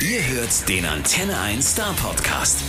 Ihr 0.00 0.24
hört 0.28 0.68
den 0.68 0.84
Antenne 0.86 1.36
1 1.40 1.72
Star 1.72 1.92
Podcast. 1.94 2.60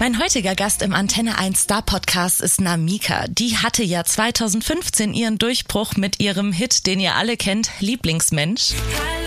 Mein 0.00 0.18
heutiger 0.18 0.56
Gast 0.56 0.82
im 0.82 0.94
Antenne 0.94 1.38
1 1.38 1.60
Star 1.60 1.82
Podcast 1.82 2.40
ist 2.40 2.60
Namika. 2.60 3.26
Die 3.28 3.56
hatte 3.58 3.84
ja 3.84 4.02
2015 4.02 5.14
ihren 5.14 5.38
Durchbruch 5.38 5.94
mit 5.96 6.18
ihrem 6.18 6.50
Hit, 6.50 6.86
den 6.86 6.98
ihr 6.98 7.14
alle 7.14 7.36
kennt, 7.36 7.70
Lieblingsmensch. 7.78 8.72
Hallo 8.98 9.21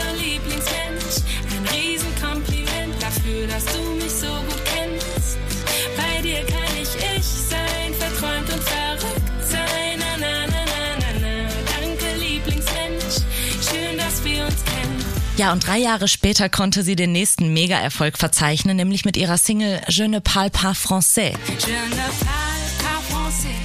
Ja, 15.38 15.52
und 15.52 15.68
drei 15.68 15.80
Jahre 15.80 16.08
später 16.08 16.48
konnte 16.48 16.82
sie 16.82 16.96
den 16.96 17.12
nächsten 17.12 17.52
Mega-Erfolg 17.52 18.18
verzeichnen, 18.18 18.78
nämlich 18.78 19.04
mit 19.04 19.18
ihrer 19.18 19.38
Single 19.38 19.82
Je 19.90 20.08
ne 20.08 20.22
parle 20.22 20.50
pas 20.50 20.78
français. 20.78 21.34
Je 21.60 21.74
ne 21.74 22.08
parle 22.24 22.72
pas 22.80 23.02
français, 23.12 23.60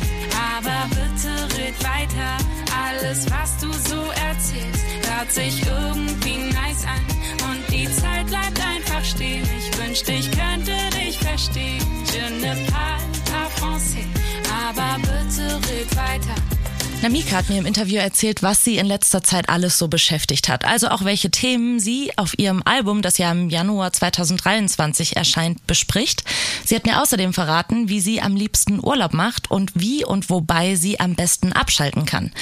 aber 0.56 0.88
bitte 0.88 1.30
red 1.56 1.74
weiter. 1.84 2.38
Alles, 2.74 3.24
was 3.30 3.56
du 3.58 3.72
so 3.88 4.02
erzählst, 4.10 4.84
hört 5.08 5.30
sich 5.30 5.64
irgendwie 5.64 6.38
nice 6.52 6.84
an. 6.84 7.06
Und 7.48 7.72
die 7.72 7.84
Zeit 7.84 8.26
bleibt 8.26 8.60
einfach 8.60 9.04
stehen. 9.04 9.48
Ich 9.56 9.78
wünschte, 9.78 10.10
ich 10.10 10.28
könnte 10.32 10.72
dich 10.98 11.18
verstehen. 11.18 11.84
Je 12.12 12.46
ne 12.46 12.56
parle 12.66 13.04
pas 13.30 13.60
français, 13.60 14.06
aber 14.66 14.98
bitte 14.98 15.54
red 15.68 15.96
weiter. 15.96 16.59
Namika 17.02 17.36
hat 17.36 17.48
mir 17.48 17.56
im 17.56 17.64
Interview 17.64 17.96
erzählt, 17.96 18.42
was 18.42 18.62
sie 18.62 18.76
in 18.76 18.84
letzter 18.84 19.22
Zeit 19.22 19.48
alles 19.48 19.78
so 19.78 19.88
beschäftigt 19.88 20.50
hat. 20.50 20.66
Also 20.66 20.88
auch 20.88 21.02
welche 21.02 21.30
Themen 21.30 21.80
sie 21.80 22.12
auf 22.18 22.38
ihrem 22.38 22.60
Album, 22.66 23.00
das 23.00 23.16
ja 23.16 23.32
im 23.32 23.48
Januar 23.48 23.90
2023 23.90 25.16
erscheint, 25.16 25.66
bespricht. 25.66 26.24
Sie 26.62 26.76
hat 26.76 26.84
mir 26.84 27.00
außerdem 27.00 27.32
verraten, 27.32 27.88
wie 27.88 28.00
sie 28.00 28.20
am 28.20 28.36
liebsten 28.36 28.84
Urlaub 28.84 29.14
macht 29.14 29.50
und 29.50 29.72
wie 29.74 30.04
und 30.04 30.28
wobei 30.28 30.74
sie 30.74 31.00
am 31.00 31.14
besten 31.14 31.54
abschalten 31.54 32.04
kann. 32.04 32.32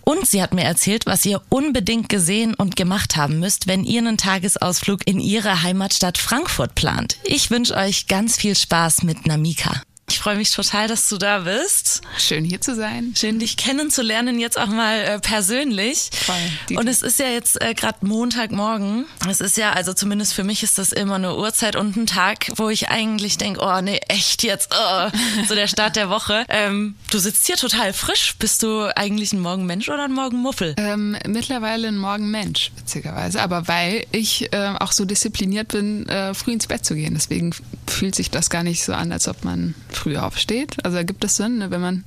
Und 0.00 0.26
sie 0.26 0.42
hat 0.42 0.54
mir 0.54 0.64
erzählt, 0.64 1.04
was 1.04 1.26
ihr 1.26 1.42
unbedingt 1.50 2.08
gesehen 2.08 2.54
und 2.54 2.74
gemacht 2.74 3.16
haben 3.16 3.38
müsst, 3.38 3.66
wenn 3.66 3.84
ihr 3.84 4.00
einen 4.00 4.16
Tagesausflug 4.16 5.06
in 5.06 5.20
ihre 5.20 5.62
Heimatstadt 5.62 6.16
Frankfurt 6.16 6.74
plant. 6.74 7.18
Ich 7.24 7.50
wünsche 7.50 7.76
euch 7.76 8.06
ganz 8.06 8.38
viel 8.38 8.56
Spaß 8.56 9.02
mit 9.02 9.26
Namika. 9.26 9.82
Ich 10.08 10.20
freue 10.20 10.36
mich 10.36 10.52
total, 10.52 10.86
dass 10.86 11.08
du 11.08 11.18
da 11.18 11.40
bist. 11.40 12.00
Schön 12.16 12.44
hier 12.44 12.60
zu 12.60 12.76
sein. 12.76 13.12
Schön, 13.16 13.40
dich 13.40 13.56
kennenzulernen, 13.56 14.38
jetzt 14.38 14.56
auch 14.56 14.68
mal 14.68 15.00
äh, 15.00 15.18
persönlich. 15.18 16.10
Voll. 16.12 16.78
Und 16.78 16.86
es 16.86 17.02
ist 17.02 17.18
ja 17.18 17.26
jetzt 17.26 17.60
äh, 17.60 17.74
gerade 17.74 18.06
Montagmorgen. 18.06 19.06
Es 19.28 19.40
ist 19.40 19.56
ja, 19.56 19.72
also 19.72 19.92
zumindest 19.92 20.34
für 20.34 20.44
mich 20.44 20.62
ist 20.62 20.78
das 20.78 20.92
immer 20.92 21.16
eine 21.16 21.36
Uhrzeit 21.36 21.74
und 21.74 21.96
ein 21.96 22.06
Tag, 22.06 22.52
wo 22.54 22.68
ich 22.68 22.88
eigentlich 22.88 23.36
denke, 23.36 23.60
oh 23.62 23.80
nee, 23.80 23.98
echt 24.06 24.44
jetzt, 24.44 24.70
oh, 24.72 25.08
so 25.48 25.56
der 25.56 25.66
Start 25.66 25.96
der 25.96 26.08
Woche. 26.08 26.44
Ähm, 26.56 26.94
du 27.10 27.18
sitzt 27.18 27.46
hier 27.46 27.56
total 27.56 27.92
frisch. 27.92 28.36
Bist 28.38 28.62
du 28.62 28.90
eigentlich 28.96 29.32
ein 29.32 29.40
Morgenmensch 29.40 29.88
oder 29.88 30.04
ein 30.04 30.12
Morgenmuffel? 30.12 30.74
Ähm, 30.78 31.16
mittlerweile 31.26 31.88
ein 31.88 31.98
Morgenmensch, 31.98 32.70
witzigerweise. 32.76 33.42
Aber 33.42 33.68
weil 33.68 34.06
ich 34.12 34.52
äh, 34.52 34.74
auch 34.78 34.92
so 34.92 35.04
diszipliniert 35.04 35.68
bin, 35.68 36.08
äh, 36.08 36.32
früh 36.34 36.52
ins 36.52 36.66
Bett 36.66 36.86
zu 36.86 36.94
gehen. 36.94 37.14
Deswegen 37.14 37.52
fühlt 37.86 38.14
sich 38.14 38.30
das 38.30 38.48
gar 38.48 38.62
nicht 38.62 38.84
so 38.84 38.94
an, 38.94 39.12
als 39.12 39.28
ob 39.28 39.44
man 39.44 39.74
früh 39.96 40.16
aufsteht. 40.16 40.76
Also 40.84 40.96
ergibt 40.96 41.24
es 41.24 41.36
Sinn, 41.36 41.58
ne? 41.58 41.70
wenn 41.70 41.80
man 41.80 42.04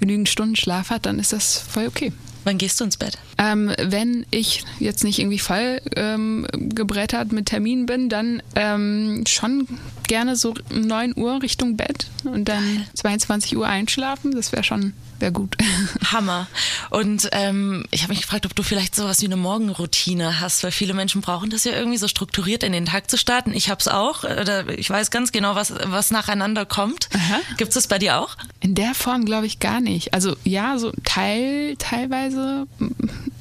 genügend 0.00 0.28
Stunden 0.28 0.56
Schlaf 0.56 0.90
hat, 0.90 1.06
dann 1.06 1.18
ist 1.18 1.32
das 1.32 1.58
voll 1.58 1.86
okay. 1.86 2.12
Wann 2.44 2.58
gehst 2.58 2.78
du 2.78 2.84
ins 2.84 2.98
Bett? 2.98 3.18
Ähm, 3.38 3.72
wenn 3.78 4.26
ich 4.30 4.64
jetzt 4.78 5.02
nicht 5.02 5.18
irgendwie 5.18 5.38
voll 5.38 5.80
ähm, 5.96 6.46
gebrettert 6.52 7.32
mit 7.32 7.46
Terminen 7.46 7.86
bin, 7.86 8.10
dann 8.10 8.42
ähm, 8.54 9.24
schon 9.26 9.66
gerne 10.06 10.36
so 10.36 10.54
9 10.70 11.14
Uhr 11.16 11.40
Richtung 11.40 11.76
Bett 11.76 12.06
und 12.24 12.46
dann 12.48 12.84
22 12.94 13.56
Uhr 13.56 13.66
einschlafen. 13.66 14.32
Das 14.32 14.52
wäre 14.52 14.62
schon 14.62 14.92
wäre 15.20 15.32
gut. 15.32 15.56
Hammer. 16.12 16.46
Und 16.90 17.28
ähm, 17.32 17.84
ich 17.90 18.02
habe 18.02 18.12
mich 18.12 18.22
gefragt, 18.22 18.46
ob 18.46 18.54
du 18.54 18.62
vielleicht 18.62 18.94
sowas 18.94 19.20
wie 19.20 19.26
eine 19.26 19.36
Morgenroutine 19.36 20.40
hast, 20.40 20.64
weil 20.64 20.70
viele 20.70 20.94
Menschen 20.94 21.20
brauchen 21.20 21.50
das 21.50 21.64
ja 21.64 21.72
irgendwie 21.72 21.98
so 21.98 22.08
strukturiert 22.08 22.62
in 22.62 22.72
den 22.72 22.86
Tag 22.86 23.10
zu 23.10 23.16
starten. 23.16 23.52
Ich 23.52 23.70
habe 23.70 23.80
es 23.80 23.88
auch. 23.88 24.24
Oder 24.24 24.68
ich 24.78 24.88
weiß 24.88 25.10
ganz 25.10 25.32
genau, 25.32 25.54
was, 25.54 25.72
was 25.84 26.10
nacheinander 26.10 26.66
kommt. 26.66 27.08
Gibt 27.56 27.68
es 27.68 27.74
das 27.74 27.86
bei 27.88 27.98
dir 27.98 28.18
auch? 28.18 28.36
In 28.60 28.74
der 28.74 28.94
Form 28.94 29.24
glaube 29.24 29.46
ich 29.46 29.60
gar 29.60 29.80
nicht. 29.80 30.14
Also 30.14 30.36
ja, 30.44 30.78
so 30.78 30.92
Teil, 31.04 31.76
teilweise, 31.78 32.66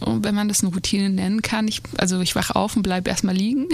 wenn 0.06 0.36
man 0.36 0.48
das 0.48 0.64
eine 0.64 0.74
Routine 0.74 1.10
nennen 1.10 1.42
kann. 1.42 1.68
Ich, 1.68 1.82
also 1.98 2.20
ich 2.22 2.36
wache 2.36 2.56
auf 2.56 2.76
und 2.76 2.84
bleibe 2.84 3.10
erstmal 3.10 3.36
liegen 3.36 3.68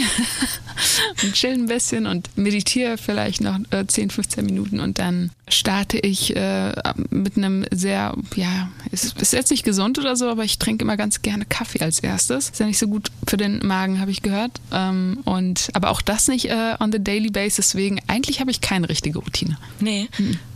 und 1.24 1.34
chill 1.34 1.54
ein 1.54 1.68
bisschen 1.68 2.06
und 2.08 2.30
meditiere 2.38 2.98
vielleicht 2.98 3.42
noch 3.42 3.60
äh, 3.72 3.86
10, 3.86 4.10
15 4.10 4.46
Minuten 4.46 4.80
und 4.80 5.00
dann 5.00 5.32
starte 5.50 5.98
ich 5.98 6.36
äh, 6.36 6.74
mit 7.10 7.38
einem 7.38 7.66
sehr, 7.72 8.16
ja, 8.36 8.70
ist, 8.92 9.20
ist 9.22 9.34
jetzt 9.34 9.52
nicht 9.52 9.64
gesund 9.64 9.98
oder 9.98 10.16
so, 10.16 10.30
aber 10.30 10.44
ich 10.44 10.60
trinke 10.60 10.84
immer 10.84 10.98
ganz 10.98 11.22
gerne 11.22 11.46
Kaffee 11.46 11.82
als 11.82 12.00
erstes. 12.00 12.50
Ist 12.50 12.60
ja 12.60 12.66
nicht 12.66 12.78
so 12.78 12.88
gut 12.88 13.12
für 13.28 13.38
den 13.38 13.66
Magen, 13.66 14.00
habe 14.00 14.12
ich 14.12 14.22
gehört. 14.22 14.60
Ähm, 14.72 15.20
und 15.26 15.70
aber 15.74 15.90
auch 15.90 16.02
das 16.02 16.28
nicht 16.28 16.46
äh, 16.46 16.76
on 16.80 16.92
the 16.92 17.04
daily 17.04 17.30
basis. 17.30 17.70
Deswegen, 17.70 18.00
eigentlich 18.08 18.40
habe 18.40 18.52
ich 18.52 18.62
keine 18.62 18.90
richtige 18.90 19.20
Routine. 19.20 19.58
Nee, 19.80 20.08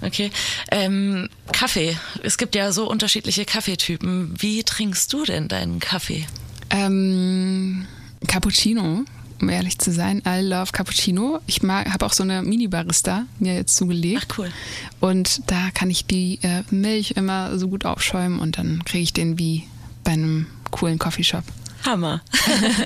okay. 0.02 0.32
Ähm, 0.72 1.30
Kaffee. 1.52 1.98
Es 2.24 2.38
gibt 2.38 2.56
ja 2.56 2.72
so 2.72 2.90
unterschiedliche 2.90 3.46
Kaffeetypen. 3.46 4.34
Wie 4.38 4.64
trinkst 4.64 5.12
du 5.14 5.24
denn 5.24 5.48
deinen 5.48 5.63
Kaffee? 5.80 6.26
Ähm, 6.70 7.86
Cappuccino, 8.28 9.04
um 9.42 9.50
ehrlich 9.50 9.80
zu 9.80 9.92
sein. 9.92 10.22
I 10.28 10.42
love 10.42 10.72
Cappuccino. 10.72 11.40
Ich 11.48 11.62
habe 11.62 12.06
auch 12.06 12.14
so 12.14 12.24
eine 12.24 12.42
Mini-Barista 12.42 13.26
mir 13.40 13.56
jetzt 13.56 13.76
zugelegt. 13.76 14.28
Ach, 14.32 14.38
cool. 14.40 14.52
Und 15.00 15.42
da 15.50 15.70
kann 15.74 15.90
ich 15.90 16.06
die 16.06 16.40
äh, 16.42 16.64
Milch 16.72 17.12
immer 17.12 17.58
so 17.58 17.68
gut 17.68 17.86
aufschäumen 17.86 18.40
und 18.40 18.58
dann 18.58 18.84
kriege 18.86 19.04
ich 19.04 19.14
den 19.14 19.38
wie 19.38 19.64
bei 20.04 20.12
einem 20.12 20.48
coolen 20.72 21.00
Coffeeshop. 21.00 21.44
Hammer. 21.86 22.22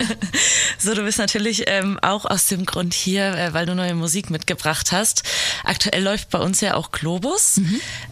so, 0.78 0.94
du 0.94 1.03
bist 1.03 1.18
natürlich 1.19 1.63
ähm, 1.68 2.00
auch 2.02 2.25
aus 2.25 2.47
dem 2.47 2.66
Grund 2.66 2.94
hier, 2.94 3.35
äh, 3.35 3.53
weil 3.53 3.66
du 3.66 3.75
neue 3.75 3.96
Musik 3.96 4.30
mitgebracht 4.30 4.91
hast. 4.91 5.24
Aktuell 5.63 6.03
läuft 6.03 6.30
bei 6.30 6.40
uns 6.40 6.62
ja 6.62 6.75
auch 6.75 6.91
Globus. 6.91 7.62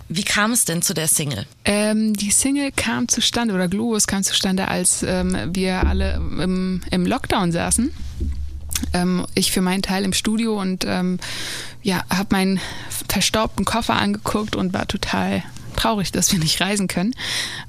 Wie 0.09 0.23
kam 0.23 0.51
es 0.51 0.65
denn 0.65 0.81
zu 0.81 0.93
der 0.93 1.07
Single? 1.07 1.45
Ähm, 1.65 2.13
die 2.13 2.31
Single 2.31 2.71
kam 2.71 3.07
zustande, 3.07 3.53
oder 3.53 3.67
Globus 3.67 4.07
kam 4.07 4.23
zustande, 4.23 4.67
als 4.67 5.03
ähm, 5.03 5.37
wir 5.53 5.85
alle 5.85 6.15
im, 6.15 6.81
im 6.89 7.05
Lockdown 7.05 7.51
saßen. 7.51 7.93
Ähm, 8.93 9.25
ich 9.35 9.51
für 9.51 9.61
meinen 9.61 9.81
Teil 9.81 10.03
im 10.03 10.13
Studio 10.13 10.59
und 10.59 10.85
ähm, 10.85 11.19
ja, 11.81 12.03
habe 12.09 12.29
meinen 12.31 12.59
verstaubten 13.09 13.65
Koffer 13.65 13.95
angeguckt 13.95 14.55
und 14.55 14.73
war 14.73 14.87
total 14.87 15.43
traurig, 15.75 16.11
dass 16.11 16.31
wir 16.31 16.39
nicht 16.39 16.59
reisen 16.61 16.87
können. 16.87 17.13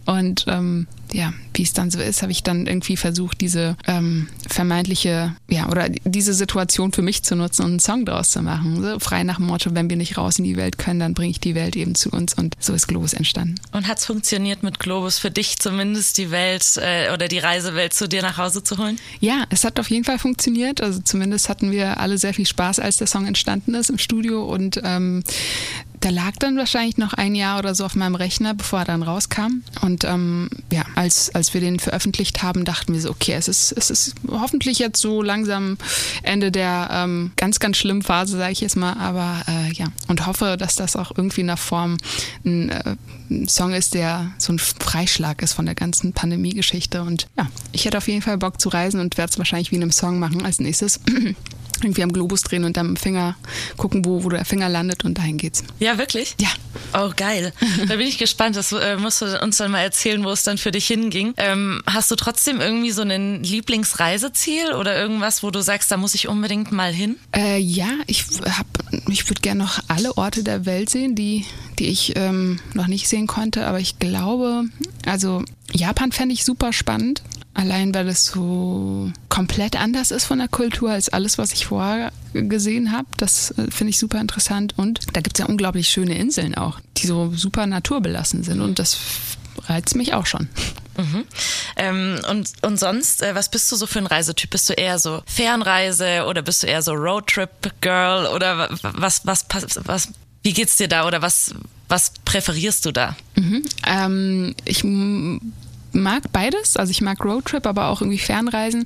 Und 0.05 0.47
ähm, 0.49 0.87
ja, 1.17 1.33
wie 1.55 1.63
es 1.63 1.73
dann 1.73 1.91
so 1.91 1.99
ist, 1.99 2.21
habe 2.21 2.31
ich 2.31 2.43
dann 2.43 2.67
irgendwie 2.67 2.99
versucht, 2.99 3.41
diese 3.41 3.75
ähm, 3.87 4.29
vermeintliche, 4.49 5.35
ja, 5.49 5.71
oder 5.71 5.89
diese 6.05 6.35
Situation 6.35 6.93
für 6.93 7.01
mich 7.01 7.23
zu 7.23 7.37
nutzen 7.37 7.63
und 7.63 7.71
einen 7.71 7.81
Song 7.81 8.05
draus 8.05 8.31
zu 8.31 8.43
machen. 8.43 8.83
So 8.83 8.99
frei 8.99 9.23
nach 9.23 9.37
dem 9.37 9.47
Motto, 9.47 9.75
wenn 9.75 9.89
wir 9.89 9.97
nicht 9.97 10.19
raus 10.19 10.39
in 10.39 10.45
die 10.45 10.59
Welt 10.59 10.77
können, 10.77 11.01
dann 11.01 11.15
bringe 11.15 11.31
ich 11.31 11.41
die 11.41 11.55
Welt 11.55 11.75
eben 11.75 11.95
zu 11.95 12.11
uns. 12.11 12.35
Und 12.35 12.55
so 12.61 12.75
ist 12.75 12.87
Globus 12.87 13.15
entstanden. 13.15 13.55
Und 13.73 13.89
hat 13.89 13.97
es 13.97 14.05
funktioniert 14.05 14.63
mit 14.63 14.79
Globus 14.79 15.19
für 15.19 15.31
dich 15.31 15.59
zumindest 15.59 16.19
die 16.19 16.31
Welt 16.31 16.65
äh, 16.77 17.11
oder 17.15 17.29
die 17.29 17.39
Reisewelt 17.39 17.95
zu 17.95 18.09
dir 18.09 18.21
nach 18.21 18.37
Hause 18.37 18.63
zu 18.63 18.77
holen? 18.77 18.99
Ja, 19.21 19.45
es 19.49 19.65
hat 19.65 19.81
auf 19.81 19.89
jeden 19.89 20.05
Fall 20.05 20.19
funktioniert. 20.19 20.83
Also 20.83 21.01
zumindest 21.01 21.49
hatten 21.49 21.71
wir 21.71 21.99
alle 21.99 22.19
sehr 22.19 22.35
viel 22.35 22.47
Spaß, 22.47 22.79
als 22.79 22.99
der 22.99 23.07
Song 23.07 23.27
entstanden 23.27 23.75
ist 23.75 23.89
im 23.89 23.97
Studio. 23.97 24.45
Und 24.45 24.83
ähm, 24.85 25.25
der 26.03 26.13
lag 26.13 26.33
dann 26.39 26.57
wahrscheinlich 26.57 26.99
noch 26.99 27.13
ein 27.15 27.35
Jahr 27.35 27.59
oder 27.59 27.75
so 27.75 27.85
auf 27.85 27.95
meinem 27.95 28.15
Rechner, 28.15 28.55
bevor 28.55 28.81
er 28.81 28.85
dann 28.85 29.03
rauskam. 29.03 29.63
Und 29.83 30.05
ähm, 30.05 30.49
ja, 30.73 30.83
als, 30.95 31.35
als 31.35 31.55
wir 31.55 31.61
den 31.61 31.79
veröffentlicht 31.79 32.43
haben, 32.43 32.65
dachten 32.65 32.93
wir 32.93 33.01
so, 33.01 33.11
okay, 33.11 33.33
es 33.33 33.49
ist, 33.49 33.73
es 33.73 33.91
ist 33.91 34.15
hoffentlich 34.31 34.79
jetzt 34.79 35.01
so 35.01 35.23
langsam 35.23 35.79
Ende 36.23 36.53
der 36.53 36.89
ähm, 36.93 37.33
ganz, 37.37 37.59
ganz 37.59 37.77
schlimmen 37.77 38.03
Phase, 38.03 38.37
sage 38.37 38.53
ich 38.53 38.61
jetzt 38.61 38.77
mal. 38.77 38.95
Aber 38.95 39.43
äh, 39.49 39.73
ja, 39.73 39.87
und 40.09 40.27
hoffe, 40.27 40.57
dass 40.59 40.77
das 40.77 40.97
auch 40.97 41.13
irgendwie 41.17 41.43
in 41.43 41.49
der 41.49 41.57
Form 41.57 41.97
ein, 42.45 42.71
äh, 42.71 42.97
ein 43.31 43.49
Song 43.49 43.73
ist, 43.73 43.95
der 43.95 44.33
so 44.39 44.53
ein 44.53 44.59
Freischlag 44.59 45.43
ist 45.43 45.53
von 45.53 45.67
der 45.67 45.75
ganzen 45.75 46.13
Pandemie-Geschichte. 46.13 47.03
Und 47.03 47.27
ja, 47.37 47.49
ich 47.73 47.85
hätte 47.85 47.99
auf 47.99 48.09
jeden 48.09 48.23
Fall 48.23 48.39
Bock 48.39 48.61
zu 48.61 48.69
reisen 48.69 49.01
und 49.01 49.17
werde 49.19 49.31
es 49.33 49.39
wahrscheinlich 49.39 49.71
wie 49.71 49.77
in 49.77 49.83
einem 49.83 49.93
Song 49.93 50.19
machen 50.19 50.45
als 50.45 50.61
nächstes. 50.61 51.01
irgendwie 51.83 52.03
am 52.03 52.13
Globus 52.13 52.43
drehen 52.43 52.65
und 52.65 52.77
dann 52.77 52.89
am 52.91 52.97
Finger 52.97 53.37
gucken, 53.77 54.05
wo, 54.05 54.25
wo 54.25 54.29
der 54.29 54.45
Finger 54.45 54.69
landet 54.69 55.05
und 55.05 55.19
dahin 55.19 55.37
geht's. 55.37 55.63
Ja, 55.79 55.99
wirklich? 55.99 56.35
Ja. 56.41 56.49
Oh, 56.95 57.11
geil. 57.15 57.53
Da 57.89 57.97
bin 57.97 58.07
ich 58.07 58.19
gespannt. 58.19 58.57
Das 58.57 58.73
äh, 58.73 58.97
musst 58.97 59.21
du 59.21 59.41
uns 59.41 59.59
dann 59.59 59.71
mal 59.71 59.81
erzählen, 59.81 60.23
wo 60.25 60.31
es 60.31 60.43
dann 60.43 60.59
für 60.59 60.71
dich 60.71 60.87
hinging. 60.87 61.35
Ähm, 61.37 61.83
hast 61.87 62.11
du 62.11 62.17
trotzdem 62.17 62.61
irgendwie 62.61 62.91
so 62.91 63.03
ein 63.03 63.43
Lieblingsreiseziel 63.43 64.73
oder 64.73 64.97
irgendwas, 64.97 65.43
wo 65.43 65.51
du 65.51 65.63
sagst, 65.63 65.91
da 65.91 65.97
muss 65.97 66.15
ich 66.15 66.29
unbedingt 66.29 66.73
mal 66.73 66.93
hin? 66.93 67.17
Äh, 67.35 67.59
ja, 67.59 67.89
ich 68.07 68.25
hab, 68.45 68.67
ich 69.09 69.29
würde 69.29 69.41
gerne 69.41 69.63
noch 69.63 69.81
alle 69.89 70.17
Orte 70.17 70.45
der 70.45 70.65
Welt 70.65 70.91
sehen, 70.91 71.15
die, 71.15 71.45
die 71.79 71.87
ich 71.87 72.15
ähm, 72.17 72.59
noch 72.75 72.87
nicht 72.87 73.09
sehen 73.17 73.27
konnte, 73.27 73.67
aber 73.67 73.81
ich 73.81 73.99
glaube, 73.99 74.65
also 75.07 75.43
Japan 75.73 76.13
fände 76.13 76.35
ich 76.35 76.45
super 76.45 76.73
spannend. 76.73 77.23
Allein 77.55 77.95
weil 77.95 78.07
es 78.09 78.27
so 78.27 79.11
komplett 79.31 79.81
anders 79.81 80.11
ist 80.11 80.27
von 80.27 80.39
der 80.39 80.49
Kultur 80.49 80.91
als 80.91 81.09
alles, 81.09 81.39
was 81.39 81.53
ich 81.53 81.65
vorher 81.65 82.13
gesehen 82.35 82.93
habe. 82.93 83.07
Das 83.17 83.53
äh, 83.53 83.71
finde 83.71 83.93
ich 83.93 83.99
super 83.99 84.21
interessant. 84.21 84.75
Und 84.77 85.01
da 85.15 85.23
gibt 85.23 85.39
es 85.39 85.41
ja 85.43 85.47
unglaublich 85.47 85.89
schöne 85.89 86.19
Inseln 86.19 86.55
auch, 86.55 86.81
die 86.99 87.07
so 87.07 87.33
super 87.35 87.67
naturbelassen 87.67 88.43
sind. 88.43 88.61
Und 88.61 88.79
das 88.79 88.99
reizt 89.69 89.97
mich 89.97 90.13
auch 90.13 90.27
schon. 90.27 90.49
Mhm. 90.99 91.25
Ähm, 91.77 92.21
und, 92.29 92.53
und 92.61 92.79
sonst, 92.79 93.23
äh, 93.23 93.35
was 93.35 93.51
bist 93.51 93.73
du 93.73 93.77
so 93.77 93.87
für 93.87 94.01
ein 94.01 94.07
Reisetyp? 94.07 94.51
Bist 94.51 94.69
du 94.69 94.75
eher 94.75 94.99
so 94.99 95.23
Fernreise 95.25 96.27
oder 96.29 96.43
bist 96.43 96.63
du 96.63 96.67
eher 96.67 96.83
so 96.83 96.93
Roadtrip-Girl 96.93 98.27
oder 98.35 98.69
was, 98.83 99.25
was, 99.25 99.47
was, 99.49 99.79
was, 99.85 100.09
wie 100.43 100.53
geht's 100.53 100.77
dir 100.77 100.89
da 100.89 101.07
oder 101.07 101.23
was, 101.23 101.55
was 101.89 102.13
präferierst 102.25 102.85
du 102.87 102.93
da? 102.93 103.17
Mhm. 103.37 103.63
Ähm, 103.87 104.55
ich 104.65 104.85
mag 105.97 106.31
beides. 106.33 106.77
Also 106.77 106.91
ich 106.91 107.01
mag 107.01 107.25
Roadtrip, 107.25 107.67
aber 107.67 107.89
auch 107.89 108.01
irgendwie 108.01 108.19
Fernreisen. 108.19 108.85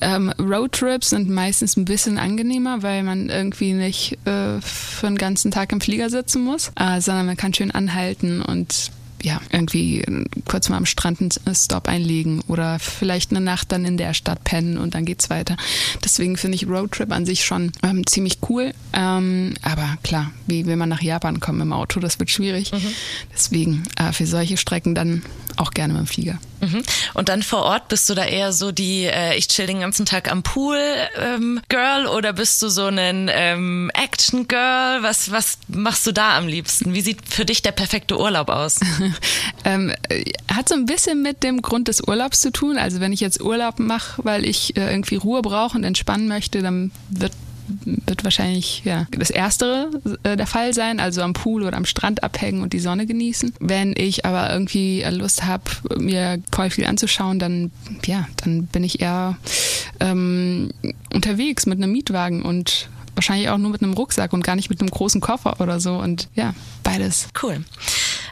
Ähm, 0.00 0.32
Roadtrips 0.38 1.10
sind 1.10 1.28
meistens 1.28 1.76
ein 1.76 1.84
bisschen 1.84 2.18
angenehmer, 2.18 2.82
weil 2.82 3.02
man 3.02 3.28
irgendwie 3.28 3.72
nicht 3.72 4.18
äh, 4.26 4.60
für 4.60 5.06
einen 5.06 5.18
ganzen 5.18 5.50
Tag 5.50 5.72
im 5.72 5.80
Flieger 5.80 6.10
sitzen 6.10 6.42
muss, 6.42 6.72
äh, 6.76 7.00
sondern 7.00 7.26
man 7.26 7.36
kann 7.36 7.54
schön 7.54 7.70
anhalten 7.70 8.42
und 8.42 8.90
ja, 9.22 9.40
irgendwie 9.50 10.04
kurz 10.46 10.68
mal 10.68 10.76
am 10.76 10.86
Strand 10.86 11.20
einen 11.20 11.54
Stop 11.54 11.88
einlegen 11.88 12.42
oder 12.48 12.78
vielleicht 12.78 13.30
eine 13.30 13.40
Nacht 13.40 13.72
dann 13.72 13.84
in 13.84 13.96
der 13.96 14.14
Stadt 14.14 14.44
pennen 14.44 14.78
und 14.78 14.94
dann 14.94 15.04
geht's 15.04 15.30
weiter. 15.30 15.56
Deswegen 16.04 16.36
finde 16.36 16.56
ich 16.56 16.68
Roadtrip 16.68 17.12
an 17.12 17.26
sich 17.26 17.44
schon 17.44 17.72
ähm, 17.82 18.06
ziemlich 18.06 18.38
cool. 18.48 18.72
Ähm, 18.92 19.54
aber 19.62 19.98
klar, 20.02 20.30
wie 20.46 20.66
will 20.66 20.76
man 20.76 20.88
nach 20.88 21.02
Japan 21.02 21.40
kommen 21.40 21.60
im 21.60 21.72
Auto, 21.72 22.00
das 22.00 22.18
wird 22.18 22.30
schwierig. 22.30 22.72
Mhm. 22.72 22.92
Deswegen 23.32 23.82
äh, 23.96 24.12
für 24.12 24.26
solche 24.26 24.56
Strecken 24.56 24.94
dann 24.94 25.22
auch 25.60 25.72
gerne 25.72 25.92
mit 25.92 26.00
dem 26.02 26.06
Flieger. 26.06 26.38
Mhm. 26.60 26.82
Und 27.14 27.28
dann 27.28 27.42
vor 27.42 27.62
Ort 27.62 27.88
bist 27.88 28.08
du 28.08 28.14
da 28.14 28.24
eher 28.24 28.52
so 28.52 28.72
die, 28.72 29.04
äh, 29.04 29.36
ich 29.36 29.48
chill 29.48 29.66
den 29.66 29.80
ganzen 29.80 30.06
Tag 30.06 30.30
am 30.30 30.42
Pool 30.42 30.78
ähm, 31.16 31.60
Girl 31.68 32.06
oder 32.06 32.32
bist 32.32 32.60
du 32.62 32.68
so 32.68 32.86
ein 32.86 33.30
ähm, 33.32 33.90
Action 33.94 34.48
Girl? 34.48 35.02
Was, 35.02 35.30
was 35.30 35.58
machst 35.68 36.06
du 36.06 36.12
da 36.12 36.36
am 36.36 36.46
liebsten? 36.46 36.94
Wie 36.94 37.00
sieht 37.00 37.28
für 37.28 37.44
dich 37.44 37.62
der 37.62 37.72
perfekte 37.72 38.18
Urlaub 38.18 38.48
aus? 38.48 38.80
ähm, 39.64 39.92
hat 40.52 40.68
so 40.68 40.74
ein 40.74 40.86
bisschen 40.86 41.22
mit 41.22 41.42
dem 41.42 41.62
Grund 41.62 41.88
des 41.88 42.06
Urlaubs 42.06 42.40
zu 42.40 42.52
tun. 42.52 42.78
Also 42.78 43.00
wenn 43.00 43.12
ich 43.12 43.20
jetzt 43.20 43.40
Urlaub 43.42 43.78
mache, 43.78 44.22
weil 44.24 44.44
ich 44.44 44.76
äh, 44.76 44.90
irgendwie 44.90 45.16
Ruhe 45.16 45.42
brauche 45.42 45.76
und 45.76 45.84
entspannen 45.84 46.28
möchte, 46.28 46.62
dann 46.62 46.90
wird 47.08 47.32
wird 47.84 48.24
wahrscheinlich 48.24 48.82
ja, 48.84 49.06
das 49.10 49.30
Erstere 49.30 49.90
äh, 50.22 50.36
der 50.36 50.46
Fall 50.46 50.74
sein, 50.74 51.00
also 51.00 51.22
am 51.22 51.32
Pool 51.32 51.62
oder 51.62 51.76
am 51.76 51.84
Strand 51.84 52.22
abhängen 52.22 52.62
und 52.62 52.72
die 52.72 52.80
Sonne 52.80 53.06
genießen. 53.06 53.54
Wenn 53.60 53.94
ich 53.96 54.24
aber 54.24 54.52
irgendwie 54.52 55.04
Lust 55.10 55.44
habe, 55.44 55.64
mir 55.98 56.40
voll 56.52 56.70
viel 56.70 56.86
anzuschauen, 56.86 57.38
dann, 57.38 57.70
ja, 58.04 58.26
dann 58.44 58.66
bin 58.66 58.84
ich 58.84 59.00
eher 59.00 59.36
ähm, 60.00 60.70
unterwegs 61.12 61.66
mit 61.66 61.78
einem 61.78 61.92
Mietwagen 61.92 62.42
und 62.42 62.88
wahrscheinlich 63.14 63.48
auch 63.50 63.58
nur 63.58 63.70
mit 63.70 63.82
einem 63.82 63.92
Rucksack 63.92 64.32
und 64.32 64.44
gar 64.44 64.56
nicht 64.56 64.70
mit 64.70 64.80
einem 64.80 64.90
großen 64.90 65.20
Koffer 65.20 65.60
oder 65.60 65.80
so. 65.80 65.96
Und 65.96 66.28
ja, 66.34 66.54
beides. 66.82 67.28
Cool. 67.42 67.64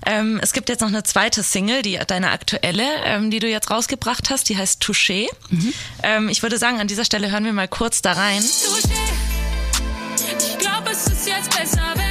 Ähm, 0.07 0.39
es 0.43 0.53
gibt 0.53 0.69
jetzt 0.69 0.81
noch 0.81 0.89
eine 0.89 1.03
zweite 1.03 1.43
Single, 1.43 1.83
die 1.83 1.99
deine 2.07 2.31
aktuelle, 2.31 2.85
ähm, 3.05 3.31
die 3.31 3.41
du 3.41 3.49
jetzt 3.49 3.71
rausgebracht 3.71 4.31
hast, 4.31 4.49
die 4.49 4.57
heißt 4.57 4.83
Touché. 4.83 5.27
Mhm. 5.51 5.73
Ähm, 6.03 6.29
ich 6.29 6.43
würde 6.43 6.59
sagen, 6.59 6.81
an 6.81 6.89
dieser 6.89 7.05
Stelle 7.05 7.31
hören 7.31 7.45
wir 7.45 7.53
mal 7.53 7.69
kurz 7.69 8.01
da 8.01 8.13
rein. 8.13 8.41
Touché 8.41 9.28
glaube, 10.59 10.91
es 10.91 11.07
ist 11.07 11.27
jetzt 11.27 11.57
besser, 11.57 11.95
wenn 11.95 12.08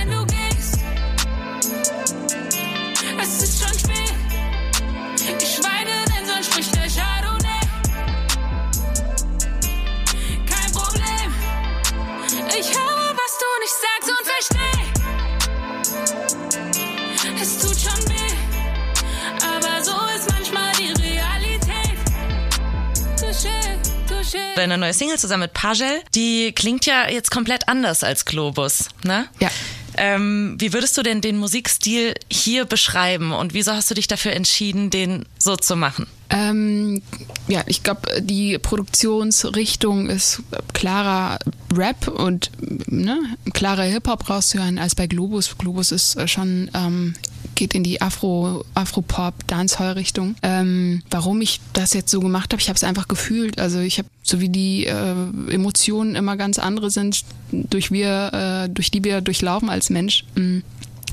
Deine 24.57 24.79
neue 24.79 24.93
Single 24.93 25.19
zusammen 25.19 25.43
mit 25.43 25.53
Pagel, 25.53 26.01
die 26.15 26.51
klingt 26.51 26.87
ja 26.87 27.07
jetzt 27.07 27.29
komplett 27.29 27.67
anders 27.67 28.03
als 28.03 28.25
Globus, 28.25 28.89
ne? 29.03 29.27
Ja. 29.39 29.51
Ähm, 29.97 30.55
wie 30.57 30.73
würdest 30.73 30.97
du 30.97 31.03
denn 31.03 31.21
den 31.21 31.37
Musikstil 31.37 32.15
hier 32.31 32.65
beschreiben 32.65 33.33
und 33.33 33.53
wieso 33.53 33.73
hast 33.73 33.91
du 33.91 33.93
dich 33.93 34.07
dafür 34.07 34.33
entschieden, 34.33 34.89
den 34.89 35.25
so 35.37 35.55
zu 35.57 35.75
machen? 35.75 36.07
Ähm, 36.31 37.03
ja, 37.47 37.63
ich 37.67 37.83
glaube, 37.83 38.19
die 38.21 38.57
Produktionsrichtung 38.57 40.09
ist 40.09 40.41
klarer 40.73 41.37
Rap 41.71 42.07
und 42.07 42.49
ne, 42.87 43.19
klarer 43.53 43.83
Hip-Hop 43.83 44.27
rauszuhören 44.27 44.79
als 44.79 44.95
bei 44.95 45.05
Globus. 45.05 45.55
Globus 45.57 45.91
ist 45.91 46.17
schon 46.29 46.71
ähm, 46.73 47.15
geht 47.57 47.73
in 47.73 47.83
die 47.83 48.01
Afro, 48.01 48.63
Afro-Pop, 48.75 49.45
Dancehall-Richtung. 49.47 50.35
Ähm, 50.43 51.01
warum 51.09 51.41
ich 51.41 51.59
das 51.73 51.93
jetzt 51.93 52.11
so 52.11 52.21
gemacht 52.21 52.53
habe, 52.53 52.61
ich 52.61 52.69
habe 52.69 52.77
es 52.77 52.83
einfach 52.83 53.09
gefühlt. 53.09 53.59
Also 53.59 53.79
ich 53.79 53.97
habe, 53.97 54.07
so 54.23 54.39
wie 54.39 54.47
die 54.47 54.85
äh, 54.85 55.15
Emotionen 55.49 56.15
immer 56.15 56.37
ganz 56.37 56.59
andere 56.59 56.89
sind, 56.91 57.25
durch, 57.51 57.91
wir, 57.91 58.67
äh, 58.67 58.69
durch 58.69 58.91
die 58.91 59.03
wir 59.03 59.21
durchlaufen 59.21 59.69
als 59.69 59.89
Mensch, 59.89 60.23
mh, 60.35 60.43
mm, 60.43 60.63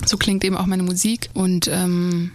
so 0.06 0.16
klingt 0.18 0.44
eben 0.44 0.56
auch 0.56 0.66
meine 0.66 0.82
Musik. 0.82 1.30
Und 1.32 1.66
ähm, 1.68 2.30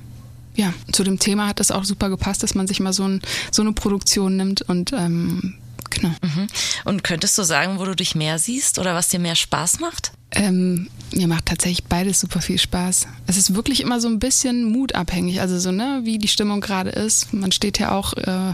ja, 0.56 0.74
zu 0.92 1.04
dem 1.04 1.20
Thema 1.20 1.48
hat 1.48 1.60
es 1.60 1.72
auch 1.72 1.84
super 1.84 2.10
gepasst, 2.10 2.42
dass 2.44 2.56
man 2.56 2.68
sich 2.68 2.80
mal 2.80 2.94
so, 2.94 3.08
ein, 3.08 3.22
so 3.52 3.62
eine 3.62 3.74
Produktion 3.74 4.36
nimmt 4.36 4.64
und 4.64 4.92
ähm, 4.92 5.56
genau. 5.92 6.10
Mhm. 6.22 6.48
Und 6.86 7.04
könntest 7.04 7.38
du 7.38 7.44
sagen, 7.44 7.78
wo 7.78 7.86
du 7.86 7.96
dich 7.96 8.16
mehr 8.16 8.40
siehst 8.40 8.80
oder 8.80 8.96
was 8.96 9.10
dir 9.10 9.20
mehr 9.20 9.36
Spaß 9.36 9.80
macht? 9.80 10.14
Ähm, 10.32 10.90
mir 11.12 11.28
macht 11.28 11.48
tatsächlich 11.48 11.86
beides 11.86 12.20
super 12.20 12.42
viel 12.42 12.60
Spaß. 12.60 13.08
Es 13.26 13.38
ist 13.38 13.56
wirklich 13.56 13.82
immer 13.82 14.00
so 14.00 14.08
ein 14.08 14.20
bisschen 14.20 14.72
mutabhängig, 14.72 15.42
also 15.42 15.58
so, 15.58 15.72
ne, 15.72 16.02
wie 16.04 16.20
die 16.20 16.28
Stimmung 16.28 16.62
gerade 16.62 16.92
ist. 16.92 17.34
Man 17.34 17.52
steht 17.52 17.80
ja 17.80 17.92
auch 17.92 18.14
äh, 18.14 18.54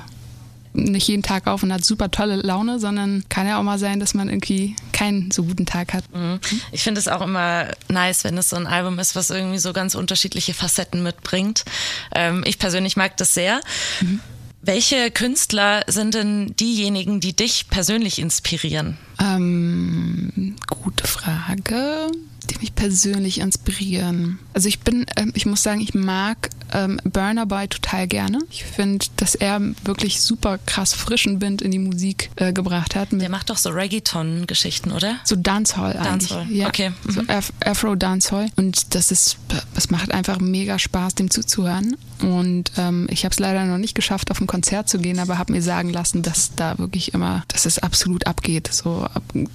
nicht 0.75 1.07
jeden 1.07 1.23
Tag 1.23 1.47
auf 1.47 1.63
und 1.63 1.73
hat 1.73 1.83
super 1.83 2.11
tolle 2.11 2.35
Laune, 2.37 2.79
sondern 2.79 3.23
kann 3.29 3.47
ja 3.47 3.59
auch 3.59 3.63
mal 3.63 3.79
sein, 3.79 3.99
dass 3.99 4.13
man 4.13 4.29
irgendwie 4.29 4.75
keinen 4.91 5.31
so 5.31 5.43
guten 5.43 5.65
Tag 5.65 5.93
hat. 5.93 6.03
Mhm. 6.13 6.39
Ich 6.71 6.83
finde 6.83 6.99
es 6.99 7.07
auch 7.07 7.21
immer 7.21 7.67
nice, 7.89 8.23
wenn 8.23 8.37
es 8.37 8.49
so 8.49 8.55
ein 8.55 8.67
Album 8.67 8.99
ist, 8.99 9.15
was 9.15 9.29
irgendwie 9.29 9.59
so 9.59 9.73
ganz 9.73 9.95
unterschiedliche 9.95 10.53
Facetten 10.53 11.03
mitbringt. 11.03 11.65
Ähm, 12.13 12.43
ich 12.45 12.59
persönlich 12.59 12.97
mag 12.97 13.17
das 13.17 13.33
sehr. 13.33 13.61
Mhm. 14.01 14.19
Welche 14.67 15.11
Künstler 15.11 15.83
sind 15.85 16.15
denn 16.15 16.55
diejenigen, 16.55 17.19
die 17.19 17.35
dich 17.35 17.69
persönlich 17.69 18.17
inspirieren? 18.17 18.97
Ähm, 19.21 20.55
gute 20.67 21.05
Frage 21.05 22.09
die 22.45 22.57
mich 22.59 22.75
persönlich 22.75 23.39
inspirieren. 23.39 24.39
Also 24.53 24.67
ich 24.67 24.79
bin, 24.79 25.05
ähm, 25.17 25.31
ich 25.35 25.45
muss 25.45 25.63
sagen, 25.63 25.81
ich 25.81 25.93
mag 25.93 26.49
ähm, 26.73 26.99
Burner 27.03 27.45
Boy 27.45 27.67
total 27.67 28.07
gerne. 28.07 28.39
Ich 28.49 28.63
finde, 28.63 29.05
dass 29.17 29.35
er 29.35 29.61
wirklich 29.83 30.21
super 30.21 30.57
krass 30.65 30.93
frischen 30.93 31.41
Wind 31.41 31.61
in 31.61 31.71
die 31.71 31.79
Musik 31.79 32.31
äh, 32.35 32.53
gebracht 32.53 32.95
hat. 32.95 33.09
Der 33.11 33.29
macht 33.29 33.49
doch 33.49 33.57
so 33.57 33.69
Reggaeton-Geschichten, 33.69 34.91
oder? 34.91 35.17
So 35.23 35.35
Dancehall, 35.35 35.93
Dancehall. 35.93 36.41
eigentlich. 36.41 36.57
Ja. 36.57 36.67
Okay. 36.67 36.89
Mhm. 36.89 37.11
So 37.11 37.21
Af 37.27 37.53
Afro 37.63 37.95
Dancehall. 37.95 38.47
Und 38.55 38.95
das 38.95 39.11
ist, 39.11 39.37
das 39.73 39.89
macht 39.89 40.11
einfach 40.11 40.39
mega 40.39 40.79
Spaß, 40.79 41.15
dem 41.15 41.29
zuzuhören. 41.29 41.97
Und 42.21 42.71
ähm, 42.77 43.07
ich 43.09 43.25
habe 43.25 43.33
es 43.33 43.39
leider 43.39 43.65
noch 43.65 43.77
nicht 43.77 43.95
geschafft, 43.95 44.31
auf 44.31 44.39
ein 44.39 44.47
Konzert 44.47 44.89
zu 44.89 44.99
gehen, 44.99 45.19
aber 45.19 45.37
habe 45.37 45.51
mir 45.51 45.61
sagen 45.61 45.91
lassen, 45.91 46.21
dass 46.21 46.55
da 46.55 46.77
wirklich 46.77 47.13
immer, 47.13 47.43
dass 47.49 47.65
es 47.65 47.79
absolut 47.79 48.27
abgeht. 48.27 48.69
So 48.71 49.07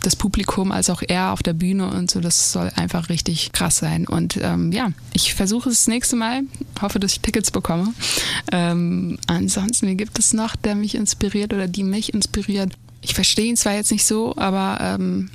das 0.02 0.16
Publikum 0.16 0.72
als 0.72 0.90
auch 0.90 1.02
er 1.06 1.32
auf 1.32 1.42
der 1.42 1.54
Bühne 1.54 1.88
und 1.90 2.10
so, 2.10 2.20
das 2.20 2.52
soll 2.52 2.70
einfach 2.80 3.08
richtig 3.08 3.52
krass 3.52 3.78
sein. 3.78 4.06
Und 4.06 4.38
ähm, 4.42 4.72
ja, 4.72 4.90
ich 5.12 5.34
versuche 5.34 5.68
es 5.68 5.76
das 5.76 5.88
nächste 5.88 6.16
Mal, 6.16 6.42
hoffe, 6.80 6.98
dass 6.98 7.12
ich 7.12 7.20
Tickets 7.20 7.50
bekomme. 7.50 7.92
Ähm, 8.52 9.18
ansonsten, 9.26 9.86
wie 9.86 9.96
gibt 9.96 10.18
es 10.18 10.32
noch, 10.32 10.56
der 10.56 10.74
mich 10.74 10.94
inspiriert 10.94 11.52
oder 11.52 11.68
die 11.68 11.84
mich 11.84 12.12
inspiriert? 12.12 12.72
Ich 13.02 13.14
verstehe 13.14 13.46
ihn 13.46 13.56
zwar 13.56 13.74
jetzt 13.74 13.92
nicht 13.92 14.04
so, 14.04 14.36
aber 14.36 14.78
ähm, 14.80 15.30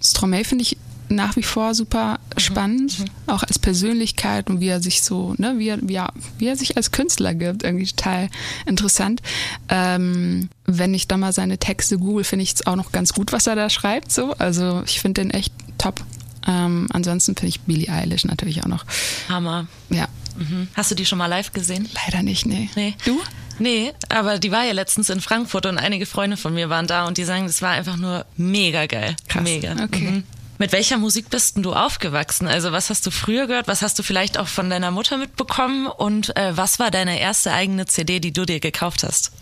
Stromae 0.00 0.44
finde 0.44 0.62
ich 0.62 0.76
nach 1.08 1.36
wie 1.36 1.42
vor 1.42 1.74
super 1.74 2.18
mhm. 2.34 2.40
spannend, 2.40 2.98
mhm. 2.98 3.04
auch 3.26 3.42
als 3.42 3.58
Persönlichkeit 3.58 4.48
und 4.48 4.60
wie 4.60 4.68
er 4.68 4.80
sich 4.80 5.02
so, 5.02 5.34
ne, 5.38 5.54
wie 5.58 5.68
er, 5.68 5.78
wie 5.82 5.94
er, 5.94 6.12
wie 6.38 6.46
er 6.46 6.56
sich 6.56 6.76
als 6.76 6.90
Künstler 6.90 7.34
gibt, 7.34 7.62
irgendwie 7.62 7.86
total 7.86 8.28
interessant. 8.66 9.20
Ähm, 9.68 10.48
wenn 10.66 10.94
ich 10.94 11.08
da 11.08 11.16
mal 11.16 11.32
seine 11.32 11.58
Texte 11.58 11.98
google, 11.98 12.24
finde 12.24 12.42
ich 12.42 12.54
es 12.54 12.66
auch 12.66 12.76
noch 12.76 12.92
ganz 12.92 13.12
gut, 13.12 13.32
was 13.32 13.46
er 13.46 13.56
da 13.56 13.70
schreibt. 13.70 14.12
So. 14.12 14.32
Also 14.34 14.82
ich 14.86 15.00
finde 15.00 15.22
den 15.22 15.30
echt 15.30 15.52
top. 15.78 16.04
Ähm, 16.46 16.88
ansonsten 16.92 17.34
finde 17.36 17.48
ich 17.48 17.60
Billie 17.60 17.90
Eilish 17.90 18.24
natürlich 18.24 18.62
auch 18.62 18.68
noch. 18.68 18.84
Hammer. 19.28 19.66
Ja. 19.90 20.08
Mhm. 20.36 20.68
Hast 20.74 20.90
du 20.90 20.94
die 20.94 21.06
schon 21.06 21.18
mal 21.18 21.26
live 21.26 21.52
gesehen? 21.52 21.88
Leider 21.94 22.22
nicht, 22.22 22.46
nee. 22.46 22.68
nee. 22.74 22.94
Du? 23.04 23.20
Nee, 23.58 23.92
aber 24.08 24.38
die 24.38 24.50
war 24.50 24.64
ja 24.64 24.72
letztens 24.72 25.10
in 25.10 25.20
Frankfurt 25.20 25.66
und 25.66 25.78
einige 25.78 26.06
Freunde 26.06 26.36
von 26.36 26.54
mir 26.54 26.68
waren 26.70 26.86
da 26.86 27.06
und 27.06 27.18
die 27.18 27.24
sagen, 27.24 27.46
das 27.46 27.62
war 27.62 27.70
einfach 27.70 27.96
nur 27.96 28.26
mega 28.36 28.86
geil. 28.86 29.14
Krass. 29.28 29.44
Mega. 29.44 29.72
Okay. 29.84 30.10
Mhm. 30.10 30.24
Mit 30.58 30.72
welcher 30.72 30.98
Musik 30.98 31.30
bist 31.30 31.56
denn 31.56 31.62
du 31.62 31.72
aufgewachsen? 31.72 32.46
Also 32.46 32.72
was 32.72 32.90
hast 32.90 33.06
du 33.06 33.10
früher 33.10 33.46
gehört? 33.46 33.66
Was 33.66 33.82
hast 33.82 33.98
du 33.98 34.02
vielleicht 34.02 34.38
auch 34.38 34.46
von 34.46 34.70
deiner 34.70 34.90
Mutter 34.90 35.16
mitbekommen? 35.16 35.86
Und 35.86 36.36
äh, 36.36 36.56
was 36.56 36.78
war 36.78 36.90
deine 36.90 37.18
erste 37.18 37.52
eigene 37.52 37.86
CD, 37.86 38.20
die 38.20 38.32
du 38.32 38.44
dir 38.44 38.60
gekauft 38.60 39.02
hast? 39.02 39.32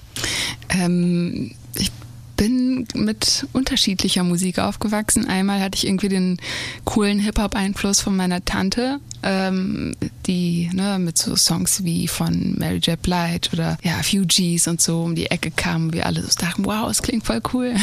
Ähm, 0.70 1.54
ich 1.76 1.90
bin 2.36 2.86
mit 2.94 3.46
unterschiedlicher 3.52 4.24
Musik 4.24 4.58
aufgewachsen. 4.58 5.26
Einmal 5.26 5.60
hatte 5.60 5.76
ich 5.76 5.86
irgendwie 5.86 6.08
den 6.08 6.38
coolen 6.84 7.18
Hip-Hop-Einfluss 7.18 8.00
von 8.00 8.16
meiner 8.16 8.44
Tante, 8.44 9.00
ähm, 9.22 9.94
die 10.26 10.70
ne, 10.72 10.98
mit 10.98 11.18
so 11.18 11.36
Songs 11.36 11.84
wie 11.84 12.08
von 12.08 12.54
Mary 12.58 12.78
J. 12.78 13.00
Blige 13.00 13.50
oder 13.52 13.78
ja, 13.82 13.94
Fugees 14.02 14.68
und 14.68 14.80
so 14.80 15.02
um 15.02 15.14
die 15.14 15.30
Ecke 15.30 15.50
kamen. 15.50 15.92
Wir 15.92 16.06
alle 16.06 16.22
so 16.22 16.28
dachten, 16.38 16.64
wow, 16.64 16.90
es 16.90 17.02
klingt 17.02 17.24
voll 17.24 17.40
cool 17.52 17.74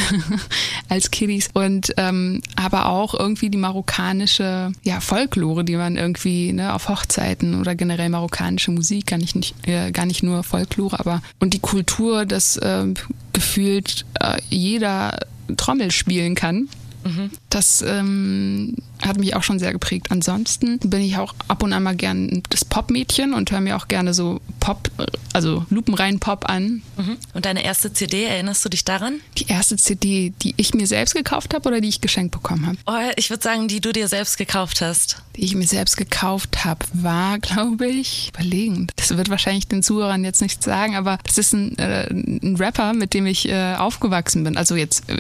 als 0.90 1.12
Kiddies. 1.12 1.50
Und 1.54 1.94
ähm, 1.98 2.42
aber 2.56 2.88
auch 2.88 3.14
irgendwie 3.14 3.50
die 3.50 3.58
marokkanische 3.58 4.72
ja, 4.84 5.00
Folklore, 5.00 5.64
die 5.64 5.76
man 5.76 5.96
irgendwie 5.96 6.54
ne, 6.54 6.74
auf 6.74 6.90
Hochzeiten 6.90 7.60
oder 7.60 7.76
generell 7.76 8.10
marokkanische 8.10 8.72
Musik, 8.72 9.08
gar 9.08 9.18
nicht, 9.18 9.36
nicht, 9.36 9.56
äh, 9.68 9.92
gar 9.92 10.06
nicht 10.06 10.24
nur 10.24 10.44
Folklore, 10.44 11.00
aber 11.00 11.22
und 11.40 11.54
die 11.54 11.60
Kultur, 11.60 12.26
das 12.26 12.58
äh, 12.58 12.86
gefühlt 13.34 14.06
äh, 14.20 14.38
jeder 14.50 15.18
Trommel 15.58 15.92
spielen 15.92 16.36
kann. 16.36 16.70
Mhm. 17.10 17.32
Das 17.50 17.82
ähm, 17.82 18.76
hat 19.02 19.18
mich 19.18 19.36
auch 19.36 19.44
schon 19.44 19.60
sehr 19.60 19.72
geprägt. 19.72 20.08
Ansonsten 20.10 20.80
bin 20.80 21.02
ich 21.02 21.18
auch 21.18 21.34
ab 21.48 21.64
und 21.64 21.74
an 21.74 21.84
mal 21.84 21.96
gern 21.96 22.44
das 22.50 22.66
Pop-Mädchen 22.66 23.34
und 23.34 23.52
höre 23.52 23.62
mir 23.62 23.78
auch 23.78 23.88
gerne 23.88 24.14
so 24.14 24.42
Pop, 24.60 24.92
also 25.34 25.66
lupenrein 25.70 26.20
Pop 26.20 26.50
an. 26.50 26.82
Mhm. 26.98 27.18
Und 27.34 27.46
deine 27.46 27.64
erste 27.64 27.94
CD, 27.94 28.26
erinnerst 28.26 28.64
du 28.66 28.70
dich 28.70 28.86
daran? 28.86 29.20
Die 29.38 29.48
erste 29.48 29.78
CD, 29.78 30.34
die 30.42 30.54
ich 30.58 30.74
mir 30.74 30.88
selbst 30.88 31.16
gekauft 31.16 31.54
habe 31.54 31.68
oder 31.70 31.82
die 31.82 31.90
ich 31.90 32.02
geschenkt 32.02 32.32
bekommen 32.32 32.68
habe? 32.68 32.78
Oh, 32.86 33.12
ich 33.16 33.30
würde 33.30 33.44
sagen, 33.44 33.68
die 33.68 33.82
du 33.82 33.92
dir 33.92 34.08
selbst 34.08 34.38
gekauft 34.38 34.82
hast. 34.82 35.24
Die 35.36 35.44
ich 35.46 35.56
mir 35.56 35.68
selbst 35.68 35.98
gekauft 35.98 36.66
habe, 36.66 36.86
war, 36.94 37.40
glaube 37.40 37.88
ich, 37.88 38.32
überlegend. 38.36 38.92
Das 38.98 39.16
wird 39.16 39.30
wahrscheinlich 39.30 39.68
den 39.68 39.84
Zuhörern 39.84 40.24
jetzt 40.24 40.42
nicht 40.42 40.62
sagen, 40.62 40.96
aber 40.96 41.18
das 41.24 41.38
ist 41.38 41.54
ein, 41.54 41.78
äh, 41.78 42.10
ein 42.10 42.56
Rapper, 42.58 42.94
mit 42.94 43.14
dem 43.14 43.26
ich 43.26 43.48
äh, 43.48 43.76
aufgewachsen 43.76 44.44
bin. 44.44 44.58
Also 44.58 44.76
jetzt 44.76 45.10
äh, 45.10 45.18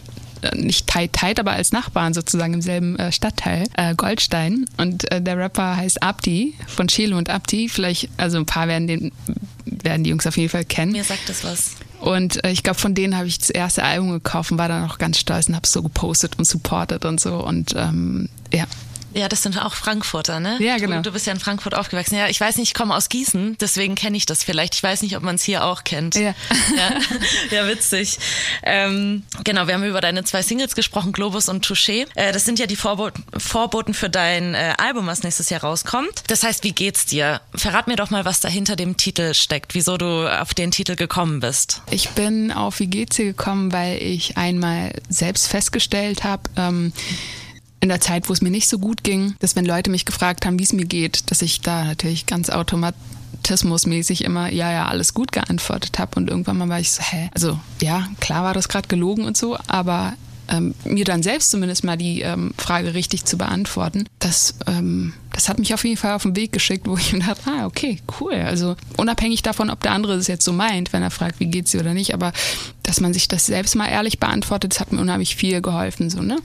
nicht 0.55 0.87
tight 0.87 1.13
tight, 1.13 1.39
aber 1.39 1.51
als 1.51 1.71
Nachbarn 1.71 2.13
sozusagen 2.13 2.53
im 2.53 2.61
selben 2.61 2.97
äh, 2.97 3.11
Stadtteil, 3.11 3.67
äh, 3.75 3.95
Goldstein. 3.95 4.65
Und 4.77 5.11
äh, 5.11 5.21
der 5.21 5.37
Rapper 5.37 5.77
heißt 5.77 6.01
Abdi 6.01 6.55
von 6.67 6.87
Chelo 6.87 7.17
und 7.17 7.29
Abdi. 7.29 7.69
Vielleicht, 7.69 8.09
also 8.17 8.37
ein 8.37 8.45
paar 8.45 8.67
werden 8.67 8.87
den 8.87 9.11
werden 9.65 10.03
die 10.03 10.09
Jungs 10.09 10.27
auf 10.27 10.37
jeden 10.37 10.49
Fall 10.49 10.65
kennen. 10.65 10.91
Mir 10.91 11.03
sagt 11.03 11.29
das 11.29 11.43
was. 11.43 11.75
Und 11.99 12.43
äh, 12.43 12.51
ich 12.51 12.63
glaube, 12.63 12.79
von 12.79 12.95
denen 12.95 13.17
habe 13.17 13.27
ich 13.27 13.39
das 13.39 13.49
erste 13.49 13.83
Album 13.83 14.11
gekauft 14.11 14.51
und 14.51 14.57
war 14.57 14.67
dann 14.67 14.89
auch 14.89 14.97
ganz 14.97 15.17
stolz 15.17 15.47
und 15.47 15.55
habe 15.55 15.65
es 15.65 15.71
so 15.71 15.83
gepostet 15.83 16.37
und 16.37 16.45
supportet 16.45 17.05
und 17.05 17.19
so. 17.19 17.35
Und 17.43 17.73
ähm, 17.75 18.29
ja, 18.53 18.65
ja, 19.13 19.27
das 19.27 19.43
sind 19.43 19.57
auch 19.57 19.73
Frankfurter, 19.73 20.39
ne? 20.39 20.57
Ja, 20.59 20.77
genau. 20.77 20.97
Du, 20.97 21.03
du 21.03 21.11
bist 21.11 21.25
ja 21.25 21.33
in 21.33 21.39
Frankfurt 21.39 21.73
aufgewachsen. 21.73 22.15
Ja, 22.15 22.27
ich 22.27 22.39
weiß 22.39 22.57
nicht, 22.57 22.69
ich 22.69 22.73
komme 22.73 22.95
aus 22.95 23.09
Gießen, 23.09 23.57
deswegen 23.59 23.95
kenne 23.95 24.17
ich 24.17 24.25
das 24.25 24.43
vielleicht. 24.43 24.75
Ich 24.75 24.83
weiß 24.83 25.01
nicht, 25.01 25.15
ob 25.17 25.23
man 25.23 25.35
es 25.35 25.43
hier 25.43 25.65
auch 25.65 25.83
kennt. 25.83 26.15
Ja, 26.15 26.33
ja, 26.75 26.99
ja 27.51 27.67
witzig. 27.67 28.19
Ähm, 28.63 29.23
genau, 29.43 29.67
wir 29.67 29.73
haben 29.73 29.83
über 29.83 30.01
deine 30.01 30.23
zwei 30.23 30.41
Singles 30.41 30.75
gesprochen, 30.75 31.11
Globus 31.11 31.49
und 31.49 31.65
Touché. 31.65 32.07
Äh, 32.15 32.31
das 32.31 32.45
sind 32.45 32.59
ja 32.59 32.67
die 32.67 32.75
Vorboten, 32.75 33.23
Vorboten 33.37 33.93
für 33.93 34.09
dein 34.09 34.53
äh, 34.53 34.73
Album, 34.77 35.07
was 35.07 35.23
nächstes 35.23 35.49
Jahr 35.49 35.61
rauskommt. 35.61 36.23
Das 36.27 36.43
heißt, 36.43 36.63
wie 36.63 36.73
geht's 36.73 37.05
dir? 37.05 37.41
Verrat 37.55 37.87
mir 37.87 37.95
doch 37.95 38.09
mal, 38.09 38.25
was 38.25 38.39
da 38.39 38.47
hinter 38.47 38.75
dem 38.75 38.97
Titel 38.97 39.33
steckt, 39.33 39.75
wieso 39.75 39.97
du 39.97 40.27
auf 40.27 40.53
den 40.53 40.71
Titel 40.71 40.95
gekommen 40.95 41.39
bist. 41.39 41.81
Ich 41.89 42.09
bin 42.09 42.51
auf 42.51 42.79
Wie 42.79 42.87
geht's 42.87 43.15
dir 43.15 43.25
gekommen, 43.25 43.71
weil 43.71 44.01
ich 44.01 44.37
einmal 44.37 44.93
selbst 45.09 45.47
festgestellt 45.47 46.23
habe, 46.23 46.43
ähm, 46.55 46.93
in 47.79 47.89
der 47.89 48.01
Zeit, 48.01 48.29
wo 48.29 48.33
es 48.33 48.41
mir 48.41 48.51
nicht 48.51 48.67
so 48.67 48.79
gut 48.79 49.03
ging, 49.03 49.35
dass 49.39 49.55
wenn 49.55 49.65
Leute 49.65 49.89
mich 49.89 50.05
gefragt 50.05 50.45
haben, 50.45 50.59
wie 50.59 50.63
es 50.63 50.73
mir 50.73 50.85
geht, 50.85 51.31
dass 51.31 51.41
ich 51.41 51.61
da 51.61 51.85
natürlich 51.85 52.25
ganz 52.25 52.49
automatismusmäßig 52.49 54.23
immer 54.23 54.51
ja, 54.51 54.71
ja, 54.71 54.87
alles 54.87 55.13
gut 55.13 55.31
geantwortet 55.31 55.99
habe 55.99 56.19
und 56.19 56.29
irgendwann 56.29 56.57
mal 56.57 56.69
war 56.69 56.79
ich 56.79 56.91
so, 56.91 57.01
hä? 57.01 57.29
Also 57.33 57.59
ja, 57.81 58.07
klar 58.19 58.43
war 58.43 58.53
das 58.53 58.67
gerade 58.67 58.87
gelogen 58.87 59.25
und 59.25 59.37
so, 59.37 59.57
aber 59.67 60.13
ähm, 60.49 60.73
mir 60.83 61.05
dann 61.05 61.23
selbst 61.23 61.51
zumindest 61.51 61.83
mal 61.83 61.97
die 61.97 62.21
ähm, 62.21 62.53
Frage 62.57 62.93
richtig 62.93 63.25
zu 63.25 63.37
beantworten, 63.37 64.07
das, 64.19 64.55
ähm, 64.67 65.13
das 65.39 65.47
hat 65.47 65.57
mich 65.57 65.73
auf 65.73 65.85
jeden 65.85 65.95
Fall 65.95 66.15
auf 66.15 66.23
den 66.23 66.35
Weg 66.35 66.51
geschickt, 66.51 66.85
wo 66.85 66.97
ich 66.97 67.13
mir 67.13 67.19
dachte, 67.19 67.49
ah, 67.49 67.65
okay, 67.65 67.99
cool. 68.19 68.33
Also 68.33 68.75
unabhängig 68.97 69.41
davon, 69.41 69.69
ob 69.69 69.81
der 69.81 69.93
andere 69.93 70.17
das 70.17 70.27
jetzt 70.27 70.43
so 70.43 70.51
meint, 70.51 70.91
wenn 70.91 71.01
er 71.01 71.11
fragt, 71.11 71.39
wie 71.39 71.45
geht's 71.45 71.71
dir 71.71 71.79
oder 71.79 71.93
nicht, 71.93 72.13
aber 72.13 72.33
dass 72.83 72.99
man 72.99 73.13
sich 73.13 73.29
das 73.29 73.45
selbst 73.45 73.73
mal 73.75 73.87
ehrlich 73.87 74.19
beantwortet, 74.19 74.73
das 74.73 74.81
hat 74.81 74.91
mir 74.91 74.99
unheimlich 74.99 75.37
viel 75.37 75.61
geholfen. 75.61 76.09
So, 76.09 76.21
ne? 76.21 76.39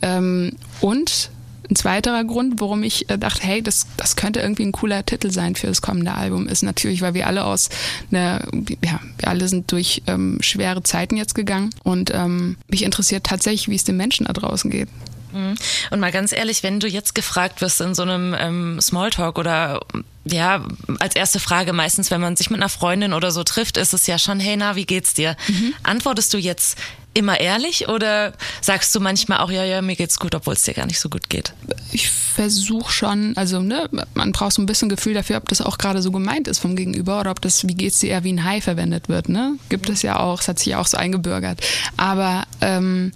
Ähm, 0.00 0.52
und 0.80 1.30
ein 1.68 1.74
zweiterer 1.74 2.22
Grund, 2.22 2.60
warum 2.60 2.84
ich 2.84 3.10
äh, 3.10 3.18
dachte, 3.18 3.42
hey, 3.42 3.62
das, 3.62 3.88
das 3.96 4.14
könnte 4.14 4.38
irgendwie 4.38 4.62
ein 4.62 4.70
cooler 4.70 5.04
Titel 5.04 5.32
sein 5.32 5.56
für 5.56 5.66
das 5.66 5.82
kommende 5.82 6.14
Album, 6.14 6.46
ist 6.46 6.62
natürlich, 6.62 7.02
weil 7.02 7.14
wir 7.14 7.26
alle 7.26 7.46
aus 7.46 7.68
einer, 8.12 8.46
ja, 8.84 9.00
wir 9.18 9.28
alle 9.28 9.48
sind 9.48 9.72
durch 9.72 10.02
ähm, 10.06 10.38
schwere 10.40 10.84
Zeiten 10.84 11.16
jetzt 11.16 11.34
gegangen 11.34 11.70
und 11.82 12.12
ähm, 12.14 12.58
mich 12.68 12.84
interessiert 12.84 13.24
tatsächlich, 13.24 13.68
wie 13.68 13.74
es 13.74 13.82
den 13.82 13.96
Menschen 13.96 14.26
da 14.26 14.32
draußen 14.32 14.70
geht. 14.70 14.88
Mhm. 15.36 15.54
Und 15.90 16.00
mal 16.00 16.12
ganz 16.12 16.32
ehrlich, 16.32 16.62
wenn 16.62 16.80
du 16.80 16.88
jetzt 16.88 17.14
gefragt 17.14 17.60
wirst 17.60 17.80
in 17.80 17.94
so 17.94 18.02
einem 18.02 18.34
ähm, 18.38 18.80
Smalltalk 18.80 19.38
oder 19.38 19.80
ja, 20.24 20.64
als 20.98 21.14
erste 21.14 21.38
Frage 21.38 21.72
meistens, 21.72 22.10
wenn 22.10 22.20
man 22.20 22.36
sich 22.36 22.50
mit 22.50 22.60
einer 22.60 22.68
Freundin 22.68 23.12
oder 23.12 23.30
so 23.30 23.44
trifft, 23.44 23.76
ist 23.76 23.94
es 23.94 24.06
ja 24.06 24.18
schon, 24.18 24.40
hey, 24.40 24.56
na, 24.56 24.74
wie 24.74 24.86
geht's 24.86 25.14
dir? 25.14 25.36
Mhm. 25.48 25.74
Antwortest 25.84 26.34
du 26.34 26.38
jetzt 26.38 26.78
immer 27.16 27.40
ehrlich 27.40 27.88
oder 27.88 28.34
sagst 28.60 28.94
du 28.94 29.00
manchmal 29.00 29.38
auch, 29.38 29.50
ja, 29.50 29.64
ja, 29.64 29.80
mir 29.80 29.96
geht's 29.96 30.18
gut, 30.18 30.34
obwohl 30.34 30.52
es 30.52 30.62
dir 30.62 30.74
gar 30.74 30.84
nicht 30.84 31.00
so 31.00 31.08
gut 31.08 31.30
geht? 31.30 31.54
Ich 31.92 32.10
versuche 32.10 32.92
schon, 32.92 33.34
also 33.36 33.60
ne, 33.62 33.88
man 34.14 34.32
braucht 34.32 34.52
so 34.52 34.60
ein 34.60 34.66
bisschen 34.66 34.90
Gefühl 34.90 35.14
dafür, 35.14 35.38
ob 35.38 35.48
das 35.48 35.62
auch 35.62 35.78
gerade 35.78 36.02
so 36.02 36.10
gemeint 36.10 36.46
ist 36.46 36.58
vom 36.58 36.76
Gegenüber 36.76 37.20
oder 37.20 37.30
ob 37.30 37.40
das, 37.40 37.66
wie 37.66 37.74
geht's 37.74 38.00
dir, 38.00 38.10
eher 38.10 38.24
wie 38.24 38.34
ein 38.34 38.44
Hai 38.44 38.60
verwendet 38.60 39.08
wird, 39.08 39.30
ne? 39.30 39.56
Gibt 39.70 39.88
es 39.88 40.02
ja 40.02 40.20
auch, 40.20 40.42
es 40.42 40.48
hat 40.48 40.58
sich 40.58 40.68
ja 40.68 40.78
auch 40.78 40.86
so 40.86 40.98
eingebürgert. 40.98 41.60
Aber 41.96 42.44
ähm, 42.60 43.12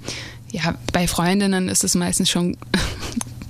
ja, 0.50 0.74
bei 0.92 1.06
Freundinnen 1.06 1.68
ist 1.68 1.84
es 1.84 1.94
meistens 1.94 2.30
schon 2.30 2.56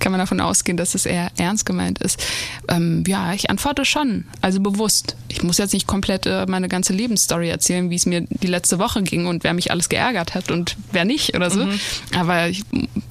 kann 0.01 0.11
man 0.11 0.19
davon 0.19 0.41
ausgehen, 0.41 0.77
dass 0.77 0.95
es 0.95 1.05
eher 1.05 1.31
ernst 1.37 1.65
gemeint 1.65 1.99
ist. 1.99 2.21
Ähm, 2.67 3.03
ja, 3.07 3.33
ich 3.33 3.49
antworte 3.49 3.85
schon, 3.85 4.25
also 4.41 4.59
bewusst. 4.59 5.15
Ich 5.29 5.43
muss 5.43 5.59
jetzt 5.59 5.73
nicht 5.73 5.87
komplett 5.87 6.25
äh, 6.25 6.45
meine 6.47 6.67
ganze 6.67 6.91
Lebensstory 6.91 7.49
erzählen, 7.49 7.89
wie 7.89 7.95
es 7.95 8.05
mir 8.05 8.25
die 8.27 8.47
letzte 8.47 8.79
Woche 8.79 9.03
ging 9.03 9.27
und 9.27 9.43
wer 9.43 9.53
mich 9.53 9.71
alles 9.71 9.87
geärgert 9.87 10.33
hat 10.33 10.51
und 10.51 10.75
wer 10.91 11.05
nicht 11.05 11.35
oder 11.35 11.49
so. 11.49 11.65
Mhm. 11.65 11.79
Aber 12.17 12.47
ich 12.49 12.63